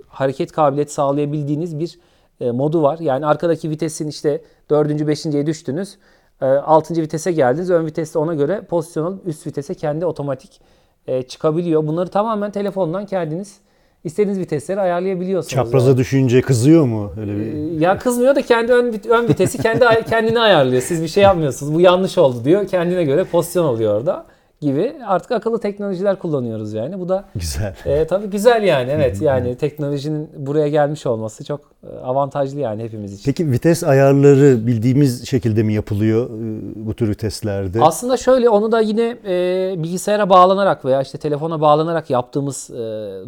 hareket 0.08 0.52
kabiliyeti 0.52 0.92
sağlayabildiğiniz 0.92 1.78
bir 1.78 1.98
e, 2.40 2.50
modu 2.50 2.82
var. 2.82 2.98
Yani 2.98 3.26
arkadaki 3.26 3.70
vitesin 3.70 4.08
işte 4.08 4.42
4. 4.70 4.90
5.ye 4.90 5.46
düştünüz. 5.46 5.98
6. 6.40 6.94
vitese 6.94 7.32
geldiniz. 7.32 7.70
Ön 7.70 7.86
viteste 7.86 8.18
ona 8.18 8.34
göre 8.34 8.62
pozisyon 8.64 9.20
üst 9.24 9.46
vitese 9.46 9.74
kendi 9.74 10.06
otomatik 10.06 10.60
e, 11.06 11.22
çıkabiliyor. 11.22 11.86
Bunları 11.86 12.08
tamamen 12.08 12.50
telefondan 12.50 13.06
kendiniz 13.06 13.60
istediğiniz 14.04 14.38
vitesleri 14.38 14.80
ayarlayabiliyorsunuz. 14.80 15.52
yani. 15.56 15.64
Çapraza 15.64 15.96
düşünce 15.96 16.40
kızıyor 16.40 16.84
mu? 16.84 17.12
Öyle 17.20 17.36
bir... 17.36 17.80
Ya 17.80 17.98
kızmıyor 17.98 18.34
da 18.34 18.42
kendi 18.42 18.72
ön, 18.72 18.94
ön 19.08 19.28
vitesi 19.28 19.58
kendi 19.58 19.84
kendine 20.10 20.40
ayarlıyor. 20.40 20.82
Siz 20.82 21.02
bir 21.02 21.08
şey 21.08 21.22
yapmıyorsunuz. 21.22 21.74
Bu 21.74 21.80
yanlış 21.80 22.18
oldu 22.18 22.44
diyor. 22.44 22.66
Kendine 22.66 23.04
göre 23.04 23.24
pozisyon 23.24 23.64
oluyor 23.64 23.96
orada 23.96 24.26
gibi. 24.62 24.94
Artık 25.06 25.30
akıllı 25.32 25.60
teknolojiler 25.60 26.18
kullanıyoruz 26.18 26.72
yani. 26.72 27.00
Bu 27.00 27.08
da 27.08 27.24
Güzel. 27.34 27.74
e, 27.84 28.06
tabii 28.06 28.26
güzel 28.26 28.62
yani. 28.62 28.90
Evet 29.02 29.22
yani 29.22 29.56
teknolojinin 29.56 30.30
buraya 30.36 30.68
gelmiş 30.68 31.06
olması 31.06 31.44
çok 31.44 31.60
e, 31.60 31.98
avantajlı 31.98 32.60
yani 32.60 32.82
hepimiz 32.82 33.12
için. 33.12 33.24
Peki 33.24 33.50
vites 33.50 33.84
ayarları 33.84 34.66
bildiğimiz 34.66 35.28
şekilde 35.28 35.62
mi 35.62 35.72
yapılıyor 35.74 36.26
e, 36.26 36.86
bu 36.86 36.94
tür 36.94 37.08
viteslerde? 37.08 37.80
Aslında 37.82 38.16
şöyle 38.16 38.48
onu 38.48 38.72
da 38.72 38.80
yine 38.80 39.16
e, 39.26 39.74
bilgisayara 39.78 40.30
bağlanarak 40.30 40.84
veya 40.84 41.02
işte 41.02 41.18
telefona 41.18 41.60
bağlanarak 41.60 42.10
yaptığımız 42.10 42.70
e, 42.70 42.74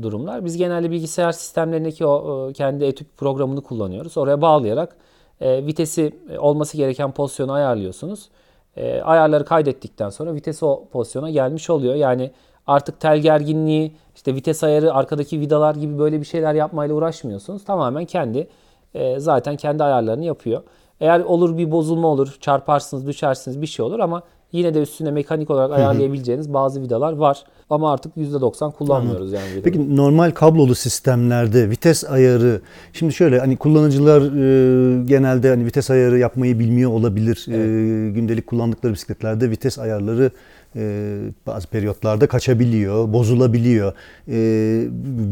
durumlar. 0.03 0.45
Biz 0.45 0.57
genelde 0.57 0.91
bilgisayar 0.91 1.33
sistemlerindeki 1.33 2.07
o 2.07 2.49
e, 2.51 2.53
kendi 2.53 2.85
etüt 2.85 3.07
programını 3.17 3.61
kullanıyoruz. 3.61 4.17
Oraya 4.17 4.41
bağlayarak 4.43 4.97
e, 5.41 5.67
vitesi 5.67 6.13
e, 6.31 6.39
olması 6.39 6.77
gereken 6.77 7.13
pozisyonu 7.13 7.53
ayarlıyorsunuz. 7.53 8.29
E, 8.77 9.01
ayarları 9.03 9.45
kaydettikten 9.45 10.11
sonra 10.11 10.35
vites 10.35 10.63
o 10.63 10.85
pozisyona 10.93 11.31
gelmiş 11.31 11.71
oluyor. 11.71 11.95
Yani 11.95 12.31
artık 12.67 13.01
tel 13.01 13.19
gerginliği, 13.19 13.97
işte 14.15 14.35
vites 14.35 14.65
ayarı, 14.65 14.95
arkadaki 14.95 15.41
vidalar 15.41 15.75
gibi 15.75 15.99
böyle 15.99 16.21
bir 16.21 16.27
şeyler 16.27 16.55
yapmayla 16.55 16.95
uğraşmıyorsunuz. 16.95 17.65
Tamamen 17.65 18.05
kendi 18.05 18.49
e, 18.95 19.19
zaten 19.21 19.57
kendi 19.57 19.85
ayarlarını 19.85 20.25
yapıyor. 20.25 20.63
Eğer 21.01 21.21
olur 21.21 21.59
bir 21.59 21.71
bozulma 21.71 22.09
olur, 22.09 22.37
çarparsınız, 22.41 23.07
düşersiniz 23.07 23.63
bir 23.63 23.67
şey 23.67 23.85
olur 23.85 23.99
ama 23.99 24.23
yine 24.53 24.75
de 24.75 24.81
üstüne 24.81 25.11
mekanik 25.11 25.51
olarak 25.51 25.79
ayarlayabileceğiniz 25.79 26.55
bazı 26.55 26.83
vidalar 26.83 27.13
var. 27.13 27.45
Ama 27.71 27.93
artık 27.93 28.17
%90 28.17 28.73
kullanmıyoruz 28.73 29.33
yani 29.33 29.45
vidaları. 29.45 29.63
Peki 29.63 29.97
normal 29.97 30.31
kablolu 30.31 30.75
sistemlerde 30.75 31.71
vites 31.71 32.05
ayarı 32.05 32.61
şimdi 32.93 33.13
şöyle 33.13 33.39
hani 33.39 33.57
kullanıcılar 33.57 34.23
e, 34.23 35.05
genelde 35.05 35.49
hani 35.49 35.65
vites 35.65 35.91
ayarı 35.91 36.19
yapmayı 36.19 36.59
bilmiyor 36.59 36.91
olabilir. 36.91 37.47
E, 37.49 38.11
gündelik 38.11 38.47
kullandıkları 38.47 38.93
bisikletlerde 38.93 39.51
vites 39.51 39.79
ayarları 39.79 40.31
e, 40.77 41.21
bazı 41.47 41.69
periyotlarda 41.69 42.27
kaçabiliyor, 42.27 43.13
bozulabiliyor. 43.13 43.93
E, 44.29 44.35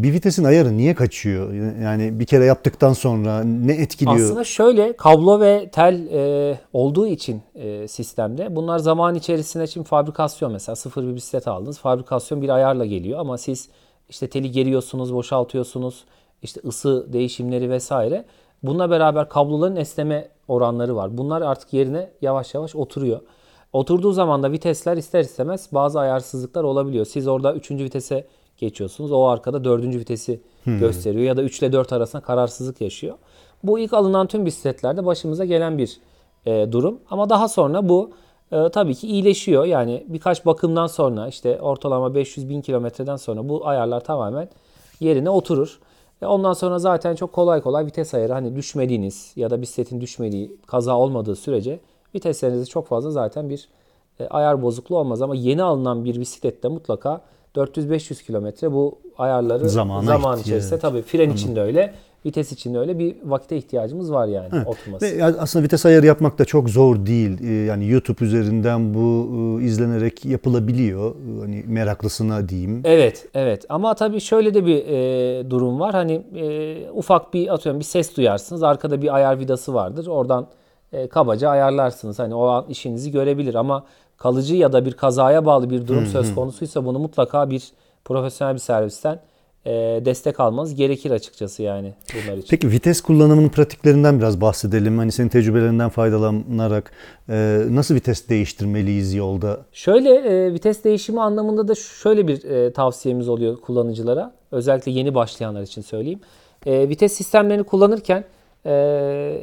bir 0.03 0.13
vitesin 0.13 0.45
ayarı 0.45 0.77
niye 0.77 0.95
kaçıyor? 0.95 1.53
Yani 1.83 2.21
bir 2.21 2.25
kere 2.25 2.45
yaptıktan 2.45 2.93
sonra 2.93 3.45
ne 3.45 3.73
etkiliyor? 3.73 4.17
Aslında 4.17 4.45
şöyle 4.45 4.97
kablo 4.97 5.41
ve 5.41 5.71
tel 5.73 6.07
e, 6.13 6.59
olduğu 6.73 7.07
için 7.07 7.43
e, 7.55 7.89
sistemde 7.89 8.57
bunlar 8.57 8.79
zaman 8.79 9.15
içerisinde 9.15 9.67
şimdi 9.67 9.89
fabrikasyon 9.89 10.53
mesela 10.53 10.77
sıfır 10.77 11.09
bir 11.09 11.15
bisiklet 11.15 11.49
aldınız. 11.49 11.79
Fabrikasyon 11.79 12.43
bir 12.43 12.49
ayarla 12.49 12.87
geliyor 12.87 13.19
ama 13.19 13.39
siz 13.39 13.69
işte 14.09 14.29
teli 14.29 14.51
geriyorsunuz, 14.51 15.15
boşaltıyorsunuz. 15.15 16.05
işte 16.43 16.61
ısı 16.65 17.13
değişimleri 17.13 17.71
vesaire. 17.71 18.25
Bununla 18.63 18.91
beraber 18.91 19.29
kabloların 19.29 19.77
esneme 19.77 20.29
oranları 20.49 20.97
var. 20.97 21.19
Bunlar 21.19 21.43
artık 21.43 21.73
yerine 21.73 22.11
yavaş 22.23 22.55
yavaş 22.55 22.77
oturuyor. 22.77 23.21
Oturduğu 23.73 24.13
zaman 24.13 24.43
da 24.43 24.53
vitesler 24.53 24.97
ister 24.97 25.21
istemez 25.21 25.69
bazı 25.73 26.01
ayarsızlıklar 26.01 26.65
olabiliyor. 26.65 27.05
Siz 27.05 27.29
orada 27.29 27.55
3. 27.55 27.71
vitese 27.71 28.27
geçiyorsunuz. 28.57 29.13
O 29.13 29.25
arkada 29.25 29.65
4. 29.65 29.85
vitesi 29.85 30.41
gösteriyor 30.67 31.25
ya 31.25 31.37
da 31.37 31.43
3 31.43 31.59
ile 31.59 31.73
4 31.73 31.93
arasında 31.93 32.23
kararsızlık 32.23 32.81
yaşıyor. 32.81 33.15
Bu 33.65 33.79
ilk 33.79 33.93
alınan 33.93 34.27
tüm 34.27 34.47
bisikletlerde 34.47 35.07
başımıza 35.07 35.45
gelen 35.45 35.79
bir 35.79 36.01
e, 36.47 36.73
durum. 36.73 37.01
Ama 37.11 37.31
daha 37.31 37.49
sonra 37.49 37.89
bu 37.89 38.11
e, 38.53 38.69
tabii 38.69 38.95
ki 38.95 39.09
iyileşiyor. 39.09 39.65
Yani 39.65 40.05
birkaç 40.09 40.47
bakımdan 40.47 40.87
sonra 40.87 41.29
işte 41.29 41.61
ortalama 41.61 42.15
500 42.15 42.49
bin 42.49 42.61
kilometreden 42.61 43.17
sonra 43.17 43.49
bu 43.49 43.67
ayarlar 43.67 44.05
tamamen 44.05 44.49
yerine 45.01 45.31
oturur. 45.31 45.81
E, 46.23 46.27
ondan 46.27 46.53
sonra 46.53 46.79
zaten 46.79 47.15
çok 47.15 47.33
kolay 47.33 47.61
kolay 47.61 47.87
vites 47.87 48.15
ayarı 48.15 48.33
hani 48.33 48.57
düşmediğiniz 48.57 49.33
ya 49.37 49.51
da 49.51 49.63
bisikletin 49.63 50.01
düşmediği 50.01 50.57
kaza 50.67 50.99
olmadığı 50.99 51.37
sürece 51.37 51.81
viteslerinizde 52.15 52.67
çok 52.67 52.87
fazla 52.87 53.11
zaten 53.11 53.51
bir 53.51 53.69
e, 54.21 54.27
ayar 54.27 54.63
bozukluğu 54.63 54.99
olmaz. 54.99 55.23
Ama 55.23 55.35
yeni 55.35 55.63
alınan 55.63 56.05
bir 56.05 56.21
bisiklette 56.21 56.69
mutlaka 56.69 57.21
400-500 57.57 58.25
kilometre 58.27 58.73
bu 58.73 58.99
ayarları 59.19 59.69
Zamana 59.69 60.07
zaman 60.07 60.33
ihtiyaç- 60.39 60.47
içerisinde 60.47 60.79
tabii 60.79 61.03
fren 61.03 61.31
için 61.31 61.57
de 61.57 61.61
öyle 61.61 61.95
vites 62.27 62.53
için 62.53 62.75
de 62.75 62.79
öyle 62.79 62.99
bir 62.99 63.17
vakite 63.25 63.57
ihtiyacımız 63.57 64.13
var 64.13 64.27
yani 64.27 64.49
oturması. 64.67 65.07
Ve 65.19 65.25
aslında 65.25 65.65
vites 65.65 65.87
ayarı 65.87 66.07
yapmak 66.07 66.39
da 66.39 66.45
çok 66.45 66.71
zor 66.71 67.07
değil. 67.07 67.39
Ee, 67.43 67.53
Yani 67.53 67.89
YouTube 67.89 68.25
üzerinden 68.25 68.95
bu 68.95 69.29
e, 69.61 69.65
izlenerek 69.65 70.25
yapılabiliyor. 70.25 71.15
Hani 71.41 71.65
meraklısına 71.67 72.49
diyeyim. 72.49 72.81
Evet, 72.85 73.29
evet. 73.35 73.65
Ama 73.69 73.95
tabii 73.95 74.21
şöyle 74.21 74.55
de 74.55 74.67
bir 74.67 74.87
e, 74.87 75.51
durum 75.51 75.81
var. 75.81 75.93
Hani 75.95 76.23
e, 76.37 76.77
ufak 76.91 77.35
bir 77.35 77.55
atıyorum 77.55 77.81
bir 77.81 77.85
ses 77.85 78.17
duyarsınız. 78.17 78.63
Arkada 78.63 79.03
bir 79.03 79.15
ayar 79.15 79.39
vidası 79.39 79.75
vardır. 79.75 80.07
Oradan 80.07 80.47
e, 80.93 81.09
kabaca 81.09 81.49
ayarlarsınız. 81.49 82.19
Hani 82.19 82.35
o 82.35 82.47
an 82.47 82.65
işinizi 82.69 83.11
görebilir 83.11 83.55
ama 83.55 83.85
kalıcı 84.17 84.57
ya 84.57 84.73
da 84.73 84.85
bir 84.85 84.93
kazaya 84.93 85.47
bağlı 85.47 85.71
bir 85.71 85.87
durum 85.87 86.07
söz 86.07 86.35
konusuysa 86.35 86.85
bunu 86.85 86.99
mutlaka 86.99 87.51
bir 87.51 87.73
profesyonel 88.05 88.55
bir 88.55 88.61
servisten 88.61 89.21
e, 89.67 89.71
destek 90.05 90.41
almanız 90.41 90.75
gerekir 90.75 91.11
açıkçası 91.11 91.63
yani 91.63 91.93
bunlar 92.15 92.37
için. 92.37 92.49
Peki 92.51 92.71
vites 92.71 93.01
kullanımının 93.01 93.49
pratiklerinden 93.49 94.19
biraz 94.19 94.41
bahsedelim. 94.41 94.99
Hani 94.99 95.13
senin 95.13 95.29
tecrübelerinden 95.29 95.89
faydalanarak 95.89 96.93
e, 97.29 97.63
nasıl 97.71 97.95
vites 97.95 98.29
değiştirmeliyiz 98.29 99.15
yolda? 99.15 99.61
Şöyle 99.73 100.11
e, 100.15 100.53
vites 100.53 100.85
değişimi 100.85 101.21
anlamında 101.21 101.69
da 101.69 101.75
şöyle 101.75 102.29
bir 102.29 102.45
e, 102.45 102.73
tavsiyemiz 102.73 103.29
oluyor 103.29 103.57
kullanıcılara. 103.57 104.33
Özellikle 104.53 104.93
yeni 104.93 105.15
başlayanlar 105.15 105.63
için 105.63 105.83
söyleyeyim. 105.83 106.21
E, 106.67 106.89
vites 106.89 107.13
sistemlerini 107.13 107.65
kullanırken 107.65 108.25
e, 108.67 108.73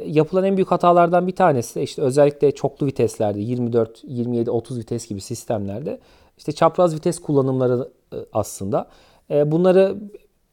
yapılan 0.06 0.44
en 0.44 0.56
büyük 0.56 0.70
hatalardan 0.70 1.26
bir 1.26 1.36
tanesi 1.36 1.80
işte 1.80 2.02
özellikle 2.02 2.52
çoklu 2.52 2.86
viteslerde 2.86 3.40
24, 3.40 4.02
27, 4.04 4.50
30 4.50 4.78
vites 4.78 5.08
gibi 5.08 5.20
sistemlerde 5.20 6.00
işte 6.38 6.52
çapraz 6.52 6.94
vites 6.94 7.18
kullanımları 7.18 7.88
e, 8.12 8.16
aslında. 8.32 8.88
E, 9.30 9.50
bunları 9.50 9.96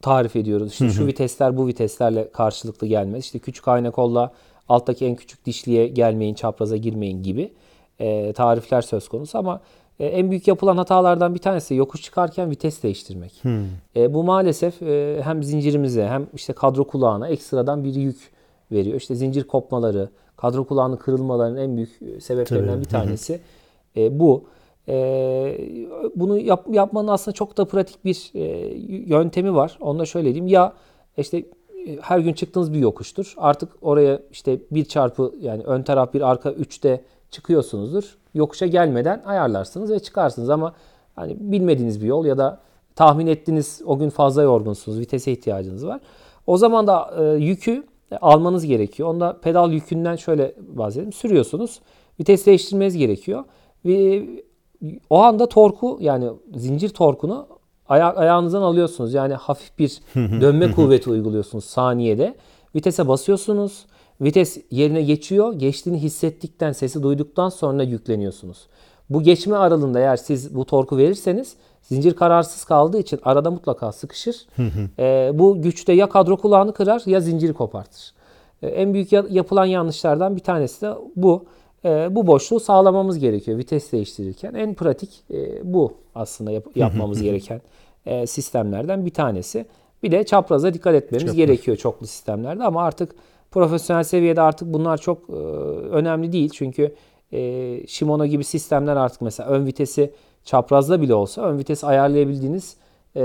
tarif 0.02 0.36
ediyoruz. 0.36 0.72
İşte 0.72 0.90
şu 0.90 1.08
vitesler 1.08 1.58
bu 1.58 1.68
viteslerle 1.68 2.32
karşılıklı 2.32 2.88
gelmez. 2.88 3.24
İşte 3.26 3.40
küçük 3.40 3.68
ayna 3.68 3.92
kolla 3.92 4.32
alttaki 4.70 5.06
en 5.06 5.16
küçük 5.16 5.46
dişliye 5.46 5.88
gelmeyin, 5.88 6.34
çapraza 6.34 6.78
girmeyin 6.78 7.24
gibi 7.24 7.54
e, 8.00 8.34
tarifler 8.34 8.82
söz 8.82 9.08
konusu 9.08 9.38
ama 9.38 9.62
e, 10.00 10.06
en 10.06 10.30
büyük 10.30 10.48
yapılan 10.48 10.78
hatalardan 10.78 11.34
bir 11.36 11.40
tanesi 11.40 11.76
yokuş 11.76 12.02
çıkarken 12.02 12.50
vites 12.50 12.84
değiştirmek. 12.84 13.44
E, 13.96 14.14
bu 14.14 14.24
maalesef 14.24 14.82
e, 14.82 15.22
hem 15.24 15.44
zincirimize 15.44 16.08
hem 16.08 16.28
işte 16.34 16.54
kadro 16.54 16.88
kulağına 16.88 17.28
ekstradan 17.28 17.84
bir 17.84 17.96
yük 17.96 18.37
veriyor. 18.72 18.98
İşte 18.98 19.16
zincir 19.16 19.44
kopmaları, 19.44 20.10
kadro 20.38 20.64
kulağının 20.64 20.96
kırılmalarının 20.96 21.58
en 21.58 21.76
büyük 21.76 22.02
e, 22.02 22.22
sebeplerinden 22.22 22.74
Tabii. 22.74 22.84
bir 22.84 22.90
tanesi 22.90 23.40
e, 23.98 24.20
bu. 24.20 24.44
E, 24.88 25.58
bunu 26.16 26.40
yap, 26.40 26.66
yapmanın 26.72 27.08
aslında 27.08 27.36
çok 27.36 27.58
da 27.58 27.66
pratik 27.66 28.06
bir 28.06 28.32
e, 28.34 28.44
yöntemi 28.88 29.56
var. 29.56 29.78
Onu 29.82 30.00
da 30.00 30.06
şöyle 30.06 30.26
diyeyim. 30.26 30.48
Ya 30.48 30.74
işte 31.18 31.38
e, 31.38 31.98
her 32.02 32.20
gün 32.20 32.34
çıktığınız 32.34 32.74
bir 32.74 32.80
yokuştur. 32.80 33.34
Artık 33.38 33.70
oraya 33.82 34.20
işte 34.32 34.60
bir 34.72 34.86
çarpı 34.86 35.34
yani 35.42 35.64
ön 35.64 35.84
taraf 35.84 36.14
bir 36.14 36.22
arka 36.22 36.50
3'te 36.50 37.02
çıkıyorsunuzdur. 37.32 38.18
Yokuşa 38.34 38.66
gelmeden 38.66 39.22
ayarlarsınız 39.26 39.92
ve 39.92 40.00
çıkarsınız 40.00 40.50
ama 40.50 40.74
hani 41.16 41.38
bilmediğiniz 41.40 42.02
bir 42.02 42.08
yol 42.08 42.26
ya 42.26 42.38
da 42.38 42.60
tahmin 42.96 43.28
ettiğiniz 43.28 43.82
o 43.86 43.98
gün 43.98 44.10
fazla 44.10 44.44
yorgunsunuz, 44.44 45.00
vitese 45.00 45.32
ihtiyacınız 45.32 45.88
var. 45.88 46.02
O 46.48 46.58
zaman 46.58 46.88
da 46.88 47.14
e, 47.20 47.24
yükü 47.24 47.84
almanız 48.22 48.66
gerekiyor. 48.66 49.10
Onda 49.10 49.40
pedal 49.42 49.72
yükünden 49.72 50.16
şöyle 50.16 50.56
bahsedelim. 50.68 51.14
Sürüyorsunuz. 51.14 51.80
Vites 52.20 52.46
değiştirmeniz 52.46 52.98
gerekiyor. 52.98 53.44
Ve 53.86 54.26
o 55.10 55.18
anda 55.18 55.50
torku 55.50 55.98
yani 56.02 56.30
zincir 56.56 56.90
torkunu 56.90 57.48
aya- 57.90 58.16
ayağınızdan 58.16 58.62
alıyorsunuz. 58.62 59.14
Yani 59.14 59.34
hafif 59.34 59.80
bir 59.80 60.00
dönme 60.16 60.72
kuvveti 60.72 61.10
uyguluyorsunuz 61.10 61.66
saniyede. 61.66 62.36
Vitese 62.76 63.08
basıyorsunuz. 63.08 63.86
Vites 64.22 64.58
yerine 64.72 65.02
geçiyor. 65.02 65.54
Geçtiğini 65.54 65.98
hissettikten, 66.02 66.72
sesi 66.72 67.04
duyduktan 67.04 67.50
sonra 67.50 67.84
yükleniyorsunuz. 67.84 68.68
Bu 69.10 69.24
geçme 69.24 69.56
aralığında 69.56 70.00
eğer 70.00 70.18
siz 70.18 70.56
bu 70.56 70.66
torku 70.66 70.98
verirseniz 70.98 71.56
zincir 71.88 72.14
kararsız 72.16 72.64
kaldığı 72.66 73.00
için 73.00 73.20
arada 73.24 73.52
mutlaka 73.52 73.92
sıkışır. 73.92 74.36
Ee, 75.00 75.32
bu 75.34 75.62
güçte 75.62 75.94
ya 75.94 76.10
kadro 76.10 76.38
kulağını 76.38 76.74
kırar 76.74 77.02
ya 77.06 77.20
zinciri 77.20 77.54
kopartır. 77.54 78.14
Ee, 78.62 78.68
en 78.68 78.94
büyük 78.94 79.12
ya- 79.12 79.26
yapılan 79.30 79.66
yanlışlardan 79.66 80.36
bir 80.36 80.42
tanesi 80.42 80.82
de 80.82 80.94
bu. 81.16 81.46
Ee, 81.86 82.08
bu 82.16 82.28
boşluğu 82.28 82.60
sağlamamız 82.60 83.20
gerekiyor 83.20 83.58
vites 83.58 83.92
değiştirirken. 83.92 84.54
En 84.54 84.74
pratik 84.74 85.24
e, 85.34 85.74
bu 85.74 85.94
aslında 86.16 86.52
yap- 86.52 86.76
yapmamız 86.78 87.22
gereken 87.22 87.62
e, 88.06 88.28
sistemlerden 88.28 89.06
bir 89.06 89.12
tanesi. 89.14 89.66
Bir 90.04 90.12
de 90.12 90.24
çapraza 90.24 90.74
dikkat 90.74 90.96
etmemiz 90.96 91.22
Çapraz. 91.22 91.36
gerekiyor 91.36 91.78
çoklu 91.78 92.08
sistemlerde 92.08 92.64
ama 92.64 92.84
artık 92.84 93.16
profesyonel 93.52 94.04
seviyede 94.04 94.42
artık 94.42 94.74
bunlar 94.74 94.98
çok 94.98 95.30
e, 95.30 95.34
önemli 95.92 96.32
değil. 96.32 96.50
Çünkü 96.54 96.96
e, 97.34 97.82
Shimano 97.88 98.26
gibi 98.26 98.44
sistemler 98.44 98.96
artık 98.96 99.22
mesela 99.22 99.50
ön 99.50 99.66
vitesi 99.66 100.12
çaprazda 100.48 101.02
bile 101.02 101.14
olsa 101.14 101.42
ön 101.42 101.58
vitesi 101.58 101.86
ayarlayabildiğiniz 101.86 102.78
e, 103.16 103.22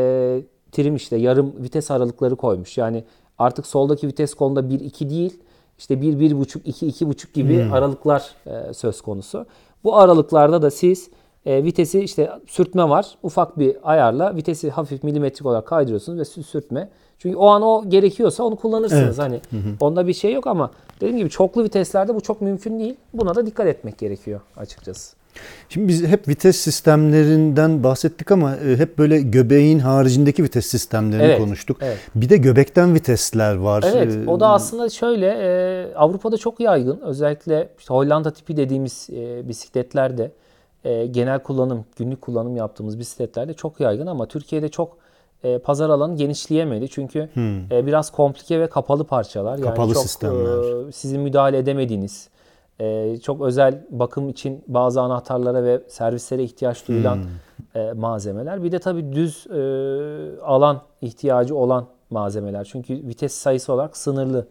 trim 0.73 0.97
işte 0.97 1.17
yarım 1.17 1.53
vites 1.63 1.91
aralıkları 1.91 2.37
koymuş. 2.37 2.79
Yani 2.79 3.05
artık 3.39 3.67
soldaki 3.67 4.07
vites 4.07 4.35
kolunda 4.35 4.61
1-2 4.61 5.11
değil 5.11 5.41
işte 5.79 5.95
1-1.5, 5.95 6.63
2-2.5 6.63 7.33
gibi 7.35 7.57
aralıklar 7.73 8.31
e, 8.47 8.75
söz 8.75 9.01
konusu. 9.01 9.47
Bu 9.85 9.97
aralıklarda 9.97 10.63
da 10.63 10.71
siz 10.71 11.11
e, 11.47 11.65
vitesi 11.65 12.01
işte 12.01 12.31
sürtme 12.47 12.89
var. 12.89 13.15
Ufak 13.23 13.59
bir 13.59 13.77
ayarla 13.83 14.37
vitesi 14.37 14.71
hafif 14.71 15.03
milimetrik 15.03 15.47
olarak 15.47 15.67
kaydırıyorsunuz 15.67 16.19
ve 16.19 16.23
sü- 16.23 16.43
sürtme. 16.43 16.89
Çünkü 17.19 17.37
o 17.37 17.47
an 17.47 17.63
o 17.63 17.85
gerekiyorsa 17.89 18.45
onu 18.45 18.57
kullanırsınız. 18.57 19.19
Hani 19.19 19.41
onda 19.81 20.07
bir 20.07 20.15
şey 20.15 20.33
yok 20.33 20.47
ama 20.47 20.71
dediğim 20.97 21.19
gibi 21.19 21.31
çoklu 21.31 21.65
viteslerde 21.65 22.15
bu 22.15 22.21
çok 22.21 22.41
mümkün 22.41 22.79
değil. 22.81 22.97
Buna 23.15 23.35
da 23.35 23.47
dikkat 23.47 23.67
etmek 23.67 23.99
gerekiyor 23.99 24.41
açıkçası. 24.57 25.22
Şimdi 25.69 25.89
biz 25.89 26.07
hep 26.07 26.29
vites 26.29 26.57
sistemlerinden 26.57 27.85
bahsettik 27.85 28.31
ama 28.31 28.57
e, 28.57 28.77
hep 28.77 28.99
böyle 28.99 29.21
göbeğin 29.21 29.79
haricindeki 29.79 30.43
vites 30.45 30.67
sistemlerini 30.67 31.23
Evet, 31.27 31.39
konuştuk. 31.39 31.77
evet. 31.81 31.99
Bir 32.15 32.29
de 32.29 32.37
göbekten 32.37 32.95
vitesler 32.95 33.55
var. 33.55 33.85
Evet, 33.95 34.13
Ee, 34.27 34.31
o 34.31 34.41
da 34.41 34.49
aslında 34.49 34.89
şöyle 34.89 35.27
e, 35.29 35.95
Avrupa'da 35.95 36.37
çok 36.37 36.61
yaygın. 36.61 37.01
Özellikle 37.01 37.69
işte 37.79 37.95
Hollanda 37.95 38.31
tipi 38.33 38.57
dediğimiz 38.57 39.09
e, 39.13 39.49
bisikletlerde 39.49 40.31
e, 40.85 41.07
genel 41.07 41.39
kullanım, 41.39 41.85
günlük 41.97 42.21
kullanım 42.21 42.57
yaptığımız 42.57 42.99
bisikletlerde 42.99 43.55
çok 43.55 43.81
yaygın 43.81 44.07
ama 44.07 44.27
Türkiye'de 44.27 44.69
çok 44.69 44.97
e, 45.45 45.59
pazar 45.59 45.91
alanı 45.91 46.17
genişleyemedi. 46.17 46.89
Çünkü 46.89 47.29
e, 47.71 47.87
biraz 47.87 48.11
komplike 48.11 48.61
ve 48.61 48.67
kapalı 48.67 49.05
parçalar. 49.05 49.51
Yani 49.51 49.61
Hmm. 49.61 49.69
Kapalı 49.69 49.95
çok 49.95 50.03
sistemler. 50.03 50.89
e, 50.89 50.93
sizin 50.93 51.21
müdahale 51.21 51.59
edemediğiniz, 51.59 52.29
e, 52.81 53.17
çok 53.19 53.41
özel 53.41 53.87
bakım 53.91 54.29
için 54.29 54.65
bazı 54.67 55.01
anahtarlara 55.01 55.65
ve 55.65 55.83
servislere 55.89 56.45
ihtiyaç 56.45 56.89
duyulan 56.89 57.17
Hmm. 57.17 57.83
e, 57.83 57.93
malzemeler. 57.93 58.63
Bir 58.63 58.73
de 58.73 58.79
tabii 58.79 59.13
düz 59.13 59.47
e, 59.47 59.61
alan 60.43 60.81
ihtiyacı 61.03 61.57
olan 61.57 61.87
malzemeler. 62.11 62.65
Çünkü 62.65 62.95
vites 62.95 63.35
sayısı 63.35 63.73
olarak 63.73 63.97
sınırlı. 63.97 64.47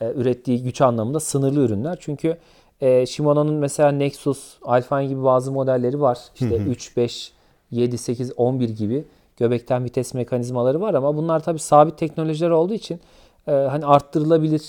E, 0.00 0.12
ürettiği 0.12 0.62
güç 0.62 0.80
anlamında 0.80 1.20
sınırlı 1.20 1.60
ürünler. 1.60 1.96
Çünkü 2.00 2.36
e, 2.80 3.06
Shimano'nun 3.06 3.54
mesela 3.54 3.90
Nexus, 3.92 4.56
Alpine 4.62 5.06
gibi 5.06 5.24
bazı 5.24 5.52
modelleri 5.52 6.00
var. 6.00 6.18
İşte 6.34 6.56
3, 6.56 6.96
5, 6.96 7.32
7, 7.70 7.98
8, 7.98 8.32
11 8.36 8.68
gibi 8.68 9.04
göbekten 9.36 9.84
vites 9.84 10.14
mekanizmaları 10.14 10.80
var 10.80 10.94
ama 10.94 11.16
bunlar 11.16 11.40
tabii 11.40 11.58
sabit 11.58 11.98
teknolojiler 11.98 12.50
olduğu 12.50 12.74
için 12.74 13.00
e, 13.46 13.52
hani 13.52 13.86
arttırılabilir, 13.86 14.62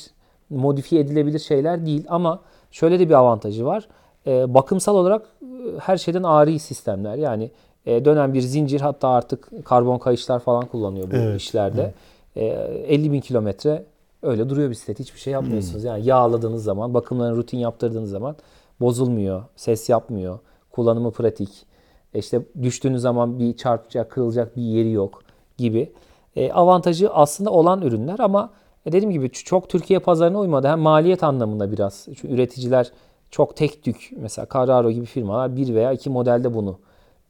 modifiye 0.50 1.02
edilebilir 1.02 1.40
şeyler 1.40 1.86
değil 1.86 2.06
ama 2.10 2.40
şöyle 2.72 3.00
de 3.00 3.10
bir 3.10 3.14
avantajı 3.14 3.66
var. 3.66 3.88
E, 4.28 4.54
bakımsal 4.54 4.96
olarak 4.96 5.26
e, 5.42 5.46
her 5.80 5.98
şeyden 5.98 6.24
ağrı 6.24 6.60
sistemler. 6.60 7.16
Yani 7.16 7.52
e, 7.86 8.06
dönen 8.06 8.34
bir 8.34 8.42
zincir 8.42 8.82
hatta 8.82 9.10
artık 9.10 9.66
karbon 9.66 9.98
kayışlar 9.98 10.40
falan 10.40 10.66
kullanıyor 10.66 11.12
bu 11.12 11.16
Evet, 11.16 11.42
işlerde. 11.42 11.94
E, 12.36 12.46
50 12.46 13.12
bin 13.12 13.22
kilometre 13.22 13.86
öyle 14.24 14.50
duruyor 14.50 14.70
bisiklet. 14.70 15.00
Hiçbir 15.00 15.20
şey 15.20 15.34
yapmıyorsunuz. 15.34 15.82
Hmm. 15.82 15.88
Yani 15.88 16.06
yağladığınız 16.06 16.64
zaman, 16.64 16.94
bakımlarını 16.94 17.38
rutin 17.38 17.58
yaptırdığınız 17.58 18.10
zaman 18.10 18.36
bozulmuyor, 18.82 19.44
ses 19.56 19.90
yapmıyor, 19.90 20.40
kullanımı 20.72 21.12
pratik. 21.12 21.66
E 22.14 22.20
İşte 22.20 22.42
düştüğünüz 22.62 23.02
zaman 23.02 23.40
bir 23.40 23.58
çarpacak, 23.58 24.12
kırılacak 24.12 24.58
bir 24.58 24.62
yeri 24.62 24.92
yok 24.92 25.22
gibi. 25.58 25.92
E, 26.36 26.52
avantajı 26.52 27.10
aslında 27.10 27.50
olan 27.50 27.82
ürünler 27.82 28.20
ama 28.20 28.50
e, 28.88 28.92
dediğim 28.92 29.12
gibi 29.12 29.30
çok 29.30 29.70
Türkiye 29.70 30.00
pazarına 30.00 30.40
uymadı. 30.40 30.68
Hem 30.68 30.80
maliyet 30.80 31.24
anlamında 31.24 31.72
biraz. 31.72 32.06
Çünkü 32.06 32.34
üreticiler 32.34 32.92
çok 33.32 33.56
tek 33.56 33.84
tük 33.84 34.12
mesela 34.18 34.48
Carraro 34.54 34.92
gibi 34.92 35.06
firmalar 35.06 35.56
bir 35.56 35.76
veya 35.76 35.92
iki 35.92 36.10
modelde 36.10 36.54
bunu 36.54 36.78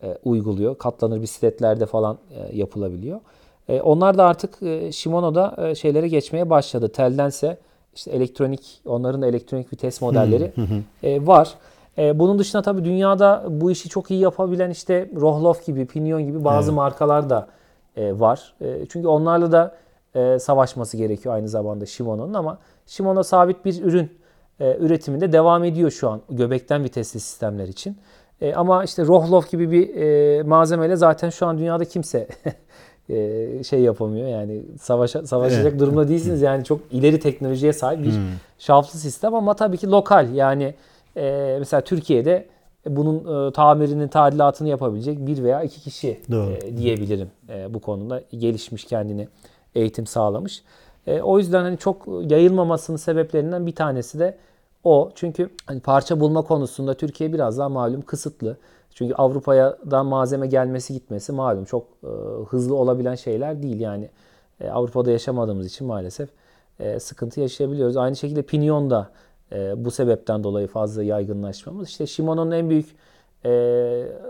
e, 0.04 0.17
uyguluyor. 0.24 0.78
Katlanır 0.78 1.22
bisikletlerde 1.22 1.86
falan 1.86 2.17
e, 2.36 2.58
yapılabiliyor. 2.58 3.20
E, 3.70 3.82
onlar 3.82 4.17
da 4.17 4.26
artık 4.26 4.63
e, 4.63 4.91
Shimano'da 4.91 5.56
e, 5.67 5.76
şeylere 5.76 6.08
geçmeye 6.08 6.50
başladı. 6.50 6.89
Teldense 6.89 7.58
işte 7.96 8.12
elektronik, 8.12 8.82
onların 8.86 9.22
da 9.22 9.28
elektronik 9.28 9.74
vites 9.74 10.02
modelleri 10.02 10.52
e, 11.04 11.28
var. 11.28 11.54
E, 11.98 12.20
bunun 12.20 12.39
dışında 12.39 12.62
tabii 12.62 12.86
dünyada 12.86 13.46
bu 13.50 13.72
işi 13.72 13.89
çok 13.89 14.12
iyi 14.12 14.20
yapabilen 14.20 14.70
işte 14.70 15.10
Rohloff 15.15 15.65
gibi, 15.65 15.86
Pinion 15.86 16.26
gibi 16.26 16.43
bazı 16.43 16.74
markalar 16.74 17.30
da 17.30 17.48
e, 17.96 18.20
var. 18.20 18.54
E, 18.62 18.86
çünkü 18.89 19.08
onlarla 19.08 19.52
da 19.52 19.76
e, 20.17 20.39
savaşması 20.39 20.97
gerekiyor 20.97 21.36
aynı 21.36 21.49
zamanda 21.49 21.86
Shimano'nun 21.86 22.34
ama 22.34 22.60
Shimano 22.86 23.23
sabit 23.23 23.65
bir 23.65 23.84
ürün 23.84 24.12
e, 24.60 24.77
üretiminde 24.77 25.32
devam 25.32 25.63
ediyor 25.63 25.91
şu 25.91 26.10
an 26.10 26.21
göbekten 26.30 26.84
vitesli 26.84 27.19
sistemler 27.19 27.67
için. 27.67 27.97
E, 28.41 28.53
ama 28.53 28.84
işte 28.84 29.06
Rohloff 29.06 29.51
gibi 29.51 29.71
bir 29.71 29.95
e, 29.95 30.43
malzemeyle 30.43 30.95
zaten 30.95 31.30
şu 31.30 31.45
an 31.45 31.58
dünyada 31.58 31.86
kimse 31.86 32.27
e, 33.10 33.63
şey 33.63 33.82
yapamıyor. 33.82 34.27
Yani 34.27 34.62
savaşa, 34.80 35.27
savaşacak 35.27 35.80
durumda 35.80 36.08
değilsiniz. 36.08 36.41
Yani 36.41 36.63
çok 36.63 36.80
ileri 36.91 37.19
teknolojiye 37.19 37.73
sahip 37.73 38.03
bir 38.03 38.13
şaftlı 38.60 38.99
sistem 38.99 39.36
ama 39.36 39.53
tabii 39.53 39.77
ki 39.77 39.88
lokal. 39.88 40.34
Yani 40.34 40.75
e, 41.17 41.56
mesela 41.60 41.82
Türkiye'de 41.82 42.45
bunun 42.86 43.47
e, 43.47 43.51
tamirini, 43.51 44.08
tadilatını 44.10 44.67
yapabilecek 44.67 45.27
bir 45.27 45.43
veya 45.43 45.63
iki 45.63 45.82
kişi 45.82 46.19
Doğru. 46.32 46.51
e, 46.51 46.77
diyebilirim 46.77 47.32
e, 47.49 47.73
bu 47.73 47.80
konuda. 47.80 48.23
Gelişmiş 48.38 48.86
kendini 48.86 49.27
eğitim 49.78 50.06
sağlamış. 50.06 50.63
E, 51.08 51.22
o 51.22 51.38
yüzden 51.38 51.63
hani 51.63 51.78
çok 51.78 52.08
yayılmamasının 52.32 52.98
sebeplerinden 52.98 53.66
bir 53.66 53.76
tanesi 53.76 54.20
de 54.20 54.38
o. 54.84 55.12
Çünkü 55.16 55.50
hani 55.66 55.80
parça 55.80 56.20
bulma 56.20 56.42
konusunda 56.42 56.94
Türkiye 56.94 57.34
biraz 57.34 57.58
daha 57.58 57.70
malum 57.70 58.02
kısıtlı. 58.02 58.58
Çünkü 58.94 59.13
Avrupa'dan 59.13 60.06
malzeme 60.06 60.48
gelmesi 60.48 60.94
gitmesi 60.94 61.32
malum 61.32 61.66
çok 61.66 61.84
e, 62.04 62.08
hızlı 62.50 62.76
olabilen 62.76 63.16
şeyler 63.16 63.63
değil. 63.63 63.80
Yani 63.80 64.10
e, 64.62 64.70
Avrupa'da 64.70 65.12
yaşamadığımız 65.12 65.68
için 65.68 65.88
maalesef 65.88 66.30
e, 66.80 67.00
sıkıntı 67.00 67.42
yaşayabiliyoruz. 67.42 67.98
Aynı 67.98 68.16
şekilde 68.16 68.42
Pinion 68.42 68.90
da 68.90 69.10
e, 69.52 69.86
bu 69.86 69.92
sebepten 69.92 70.44
dolayı 70.44 70.68
fazla 70.68 71.04
yaygınlaşmamız. 71.04 71.90
İşte 71.90 72.08
Shimano'nun 72.08 72.52
en 72.52 72.70
büyük 72.70 72.96
e, 73.46 73.52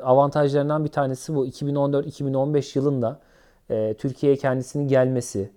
avantajlarından 0.04 0.84
bir 0.84 0.90
tanesi 0.90 1.36
bu. 1.36 1.48
2014-2015 1.48 2.78
yılında 2.78 3.20
e, 3.70 3.96
Türkiye'ye 3.98 4.38
kendisinin 4.38 4.88
gelmesi, 4.88 5.50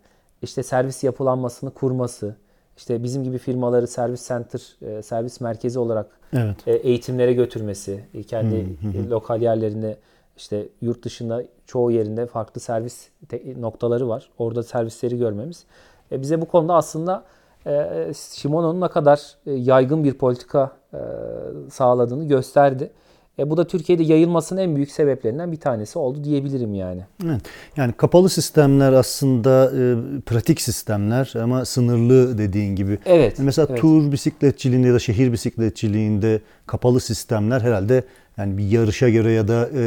işte 0.42 0.62
servis 0.62 1.04
yapılanmasını 1.04 1.70
kurması, 1.70 2.36
işte 2.76 3.02
bizim 3.02 3.24
gibi 3.24 3.38
firmaları 3.38 3.86
servis 3.86 4.28
center, 4.28 4.76
e, 4.82 5.02
servis 5.02 5.40
merkezi 5.40 5.78
olarak 5.78 6.06
Evet. 6.32 6.56
e, 6.66 6.72
eğitimlere 6.72 7.32
götürmesi, 7.32 8.04
e, 8.14 8.22
kendi 8.22 8.54
e, 8.94 9.08
lokal 9.08 9.42
yerlerinde 9.42 9.96
işte 10.36 10.68
yurt 10.80 11.04
dışında 11.04 11.44
çoğu 11.66 11.90
yerinde 11.90 12.26
farklı 12.26 12.60
servis 12.60 13.08
noktaları 13.58 14.08
var. 14.08 14.30
Orada 14.38 14.62
servisleri 14.62 15.18
görmemiz 15.18 15.64
e, 16.12 16.22
bize 16.22 16.40
bu 16.40 16.46
konuda 16.46 16.74
aslında 16.74 17.24
e, 17.66 18.12
Shimano'nun 18.14 18.80
ne 18.80 18.88
kadar 18.88 19.36
e, 19.46 19.52
yaygın 19.52 20.04
bir 20.04 20.14
politika 20.14 20.70
e, 20.94 20.98
sağladığını 21.70 22.28
gösterdi. 22.28 22.90
E, 23.40 23.50
bu 23.50 23.56
da 23.56 23.66
Türkiye'de 23.66 24.02
yayılmasının 24.02 24.60
en 24.60 24.76
büyük 24.76 24.90
sebeplerinden 24.90 25.52
bir 25.52 25.60
tanesi 25.60 25.98
oldu 25.98 26.24
diyebilirim 26.24 26.74
yani. 26.74 27.00
Evet. 27.26 27.40
Yani 27.76 27.92
kapalı 27.92 28.28
sistemler 28.28 28.92
aslında 28.92 29.64
e, 29.64 29.94
pratik 30.26 30.60
sistemler 30.60 31.32
ama 31.42 31.64
sınırlı 31.64 32.38
dediğin 32.38 32.76
gibi. 32.76 32.98
Evet. 33.06 33.36
Mesela 33.38 33.66
evet. 33.70 33.80
tur 33.80 34.12
bisikletçiliğinde 34.12 34.88
ya 34.88 34.94
da 34.94 34.98
şehir 34.98 35.32
bisikletçiliğinde 35.32 36.40
kapalı 36.66 37.00
sistemler 37.00 37.60
herhalde 37.60 38.04
yani 38.38 38.58
bir 38.58 38.64
yarışa 38.70 39.08
göre 39.08 39.32
ya 39.32 39.48
da 39.48 39.68
e, 39.68 39.82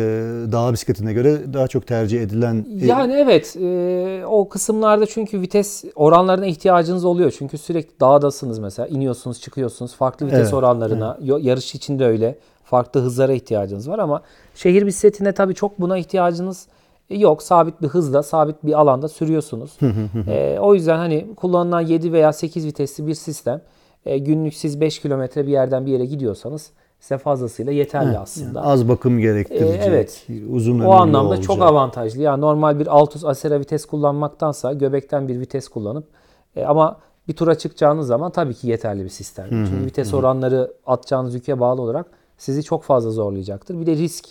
dağ 0.52 0.74
bisikletine 0.74 1.14
göre 1.14 1.54
daha 1.54 1.68
çok 1.68 1.88
tercih 1.88 2.22
edilen 2.22 2.66
e, 2.82 2.86
Yani 2.86 3.14
evet 3.14 3.56
e, 3.56 4.26
o 4.26 4.50
kısımlarda 4.50 5.06
çünkü 5.06 5.42
vites 5.42 5.84
oranlarına 5.96 6.46
ihtiyacınız 6.46 7.06
oluyor. 7.06 7.34
Çünkü 7.38 7.58
sürekli 7.58 8.00
dağdasınız 8.00 8.60
mesela 8.60 8.88
iniyorsunuz 8.88 9.42
çıkıyorsunuz 9.42 9.96
farklı 9.96 10.26
vites 10.26 10.40
Evet, 10.40 10.54
oranlarına 10.54 11.18
yo- 11.22 11.40
yarış 11.42 11.76
için 11.76 12.00
de 12.00 12.06
öyle 12.06 12.36
farklı 12.64 13.02
hızlara 13.02 13.34
ihtiyacınız 13.34 13.90
var 13.90 14.00
ama 14.00 14.22
şehir 14.56 14.86
bisikletinde 14.86 15.32
tabii 15.32 15.56
çok 15.56 15.82
buna 15.82 15.98
ihtiyacınız 15.98 16.68
yok. 17.10 17.44
Sabit 17.44 17.82
bir 17.82 17.88
hızda 17.88 18.24
sabit 18.24 18.56
bir 18.64 18.74
alanda 18.80 19.08
sürüyorsunuz. 19.08 19.78
E, 20.28 20.58
o 20.62 20.74
yüzden 20.74 20.98
hani 20.98 21.28
kullanılan 21.36 21.82
7 21.82 22.14
veya 22.14 22.34
8 22.34 22.66
vitesli 22.66 23.08
bir 23.08 23.14
sistem 23.14 23.62
e, 24.06 24.18
günlük 24.18 24.54
siz 24.54 24.82
5 24.82 25.00
kilometre 25.00 25.48
bir 25.48 25.52
yerden 25.52 25.86
bir 25.86 25.92
yere 25.92 26.06
gidiyorsanız 26.06 26.72
size 27.00 27.18
fazlasıyla 27.18 27.72
yeterli 27.72 28.18
aslında. 28.18 28.64
az 28.64 28.90
bakım 28.90 29.20
gerektirecek, 29.20 29.82
E, 29.82 29.84
evet. 29.86 30.28
uzun 30.52 30.74
ömürlü 30.74 30.88
O 30.88 30.92
anlamda 30.92 31.28
olacak. 31.28 31.44
çok 31.44 31.62
avantajlı. 31.62 32.22
Yani 32.22 32.42
normal 32.42 32.80
bir 32.80 32.88
Altus 32.88 33.26
Acera 33.26 33.60
vites 33.60 33.86
kullanmaktansa 33.86 34.74
göbekten 34.74 35.28
bir 35.28 35.40
vites 35.40 35.68
kullanıp 35.68 36.08
e, 36.56 36.66
ama 36.66 36.98
bir 37.28 37.34
tura 37.36 37.56
çıkacağınız 37.58 38.08
zaman 38.08 38.32
tabii 38.32 38.54
ki 38.54 38.68
yeterli 38.68 39.04
bir 39.04 39.10
sistem. 39.10 39.46
Çünkü 39.50 39.86
vites 39.86 40.14
oranları 40.14 40.74
atacağınız 40.86 41.36
yüke 41.36 41.60
bağlı 41.60 41.82
olarak 41.82 42.06
sizi 42.38 42.64
çok 42.64 42.84
fazla 42.84 43.12
zorlayacaktır. 43.12 43.82
Bir 43.82 43.86
de 43.86 43.96
risk. 43.96 44.26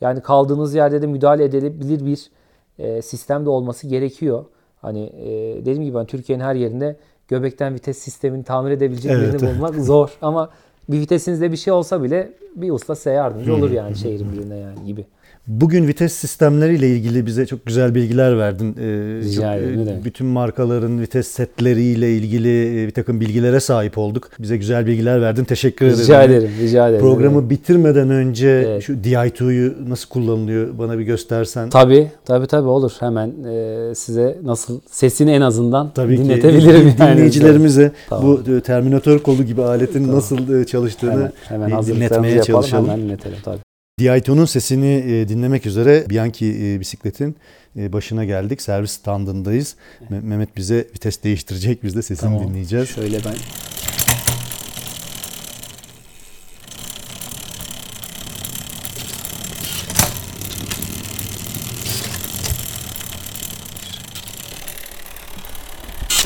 Yani 0.00 0.20
kaldığınız 0.20 0.74
yerde 0.74 1.02
de 1.02 1.06
müdahale 1.06 1.44
edilebilir 1.44 2.06
bir 2.06 2.30
e, 2.78 3.02
sistem 3.02 3.44
de 3.46 3.50
olması 3.50 3.86
gerekiyor. 3.86 4.44
Hani 4.82 5.02
e, 5.04 5.26
dediğim 5.60 5.82
gibi 5.82 5.94
ben 5.94 6.06
Türkiye'nin 6.06 6.44
her 6.44 6.54
yerinde 6.54 6.96
göbekten 7.28 7.74
vites 7.74 7.98
sistemini 7.98 8.44
tamir 8.44 8.70
edebilecek 8.70 9.12
Evet. 9.12 9.34
birini 9.34 9.54
bulmak 9.54 9.74
zor. 9.84 10.18
Ama 10.22 10.50
bir 10.88 11.00
vitesinizde 11.00 11.52
bir 11.52 11.56
şey 11.56 11.72
olsa 11.72 12.02
bile 12.02 12.32
bir 12.56 12.70
usta 12.70 12.94
size 12.94 13.10
yardımcı 13.10 13.54
olur 13.54 13.70
yani 13.70 13.96
şehrin 13.96 14.32
birine 14.32 14.56
yani 14.56 14.84
gibi. 14.86 15.06
Bugün 15.46 15.88
vites 15.88 16.12
sistemleriyle 16.12 16.88
ilgili 16.88 17.26
bize 17.26 17.46
çok 17.46 17.66
güzel 17.66 17.94
bilgiler 17.94 18.38
verdin. 18.38 18.76
Ee, 18.80 18.84
Rica 19.24 19.54
ederim, 19.54 19.88
e, 19.88 20.04
bütün 20.04 20.26
markaların 20.26 21.00
vites 21.00 21.28
setleriyle 21.28 22.12
ilgili 22.16 22.82
e, 22.82 22.86
bir 22.86 22.90
takım 22.90 23.20
bilgilere 23.20 23.60
sahip 23.60 23.98
olduk. 23.98 24.30
Bize 24.38 24.56
güzel 24.56 24.86
bilgiler 24.86 25.20
verdin. 25.22 25.44
Teşekkür 25.44 25.86
ederim. 25.86 26.00
Rica 26.02 26.22
ederim, 26.22 26.50
rica 26.60 26.88
ederim. 26.88 27.00
Programı 27.00 27.50
bitirmeden 27.50 28.10
önce 28.10 28.48
Evet. 28.48 28.82
şu 28.82 28.92
Di2'yu 28.92 29.74
nasıl 29.88 30.08
kullanılıyor 30.08 30.78
bana 30.78 30.98
bir 30.98 31.04
göstersen. 31.04 31.70
Tabii, 31.70 32.10
tabii 32.24 32.46
tabii 32.46 32.68
olur. 32.68 32.92
Hemen 33.00 33.32
e, 33.44 33.94
size 33.94 34.38
nasıl 34.44 34.80
sesini 34.90 35.30
en 35.30 35.40
azından 35.40 35.90
Tabii 35.94 36.16
dinletebilirim 36.18 36.90
ki 36.90 36.96
yani. 36.98 37.12
dinleyicilerimize 37.16 37.92
Tamam. 38.08 38.38
bu 38.46 38.60
Terminator 38.60 39.18
kolu 39.18 39.42
gibi 39.42 39.62
aletin 39.62 40.08
nasıl 40.12 40.60
e, 40.60 40.66
çalıştığını 40.66 41.32
hemen, 41.48 41.70
hemen 41.70 41.86
dinletmeye 41.86 42.34
yapalım, 42.34 42.42
çalışalım. 42.46 42.88
hemen 42.88 43.02
dinletelim 43.04 43.36
tabii. 43.44 43.73
Di2'nun 44.04 44.44
sesini 44.46 44.86
e, 45.06 45.28
dinlemek 45.28 45.66
üzere 45.66 46.04
Bianchi 46.10 46.46
e, 46.46 46.80
bisikletin 46.80 47.36
e, 47.76 47.92
başına 47.92 48.24
geldik. 48.24 48.62
Servis 48.62 48.90
standındayız. 48.90 49.76
Me- 50.10 50.20
Mehmet 50.22 50.56
bize 50.56 50.78
vites 50.94 51.22
değiştirecek. 51.22 51.82
Biz 51.82 51.96
de 51.96 52.02
sesini 52.02 52.30
Tamam. 52.30 52.48
dinleyeceğiz. 52.48 52.88
Şöyle 52.88 53.24
ben 53.24 53.34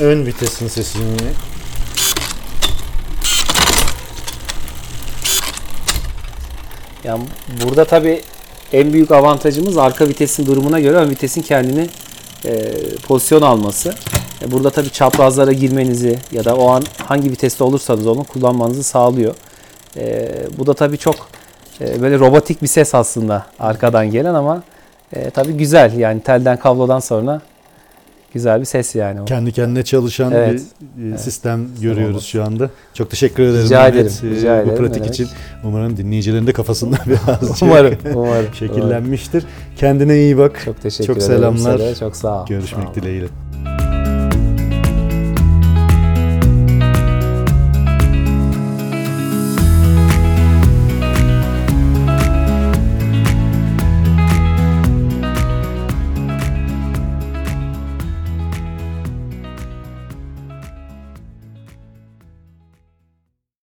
Ön 0.00 0.26
vitesin 0.26 0.68
sesini 0.68 1.16
Yani 7.08 7.22
burada 7.64 7.84
tabii 7.84 8.20
en 8.72 8.92
büyük 8.92 9.10
avantajımız 9.10 9.78
arka 9.78 10.08
vitesin 10.08 10.46
durumuna 10.46 10.80
göre 10.80 10.96
ön 10.96 11.10
vitesin 11.10 11.42
kendini 11.42 11.88
e, 12.44 12.72
pozisyon 13.06 13.42
alması. 13.42 13.94
E, 14.42 14.50
burada 14.50 14.70
tabii 14.70 14.90
çaprazlara 14.90 15.52
girmenizi 15.52 16.18
ya 16.32 16.44
da 16.44 16.56
o 16.56 16.68
an 16.68 16.82
hangi 17.06 17.30
viteste 17.30 17.64
olursanız 17.64 18.06
onu 18.06 18.24
kullanmanızı 18.24 18.82
sağlıyor. 18.82 19.34
E, 19.96 20.28
bu 20.58 20.66
da 20.66 20.74
tabii 20.74 20.98
çok 20.98 21.14
e, 21.80 22.02
böyle 22.02 22.18
robotik 22.18 22.62
bir 22.62 22.66
ses 22.66 22.94
aslında 22.94 23.46
arkadan 23.58 24.10
gelen 24.10 24.34
ama 24.34 24.62
e, 25.12 25.30
tabii 25.30 25.52
güzel 25.52 25.98
yani 25.98 26.20
telden 26.20 26.58
kablodan 26.58 27.00
sonra 27.00 27.40
güzel 28.34 28.60
bir 28.60 28.64
ses 28.64 28.94
yani 28.94 29.20
o. 29.20 29.24
kendi 29.24 29.52
kendine 29.52 29.82
çalışan 29.84 30.32
Evet. 30.32 30.62
bir 30.96 31.12
e, 31.14 31.18
sistem 31.18 31.68
görüyoruz 31.80 32.24
şu 32.24 32.44
anda. 32.44 32.70
Çok 32.94 33.10
teşekkür 33.10 33.42
ederim 33.42 33.64
Rica 33.64 33.88
ederim, 33.88 34.12
e, 34.24 34.30
rica 34.30 34.56
bu 34.58 34.62
ederim. 34.62 34.76
pratik 34.76 34.94
Ne 34.96 35.02
demek. 35.02 35.14
için. 35.14 35.28
Umarım 35.64 35.96
dinleyicilerin 35.96 36.46
de 36.46 36.52
kafasında 36.52 36.96
birazcık 37.06 37.62
Umarım, 37.62 37.94
umarım. 38.14 38.54
şekillenmiştir. 38.54 39.44
Kendine 39.76 40.16
iyi 40.18 40.38
bak. 40.38 40.62
Çok 40.64 40.82
teşekkür 40.82 41.06
Çok 41.06 41.16
ederim. 41.16 41.32
selamlar. 41.36 41.78
size. 41.78 41.94
Çok 41.94 42.16
sağ 42.16 42.42
ol. 42.42 42.46
Görüşmek 42.46 42.84
Sağ 42.84 42.90
ol. 42.90 42.94
dileğiyle. 42.94 43.26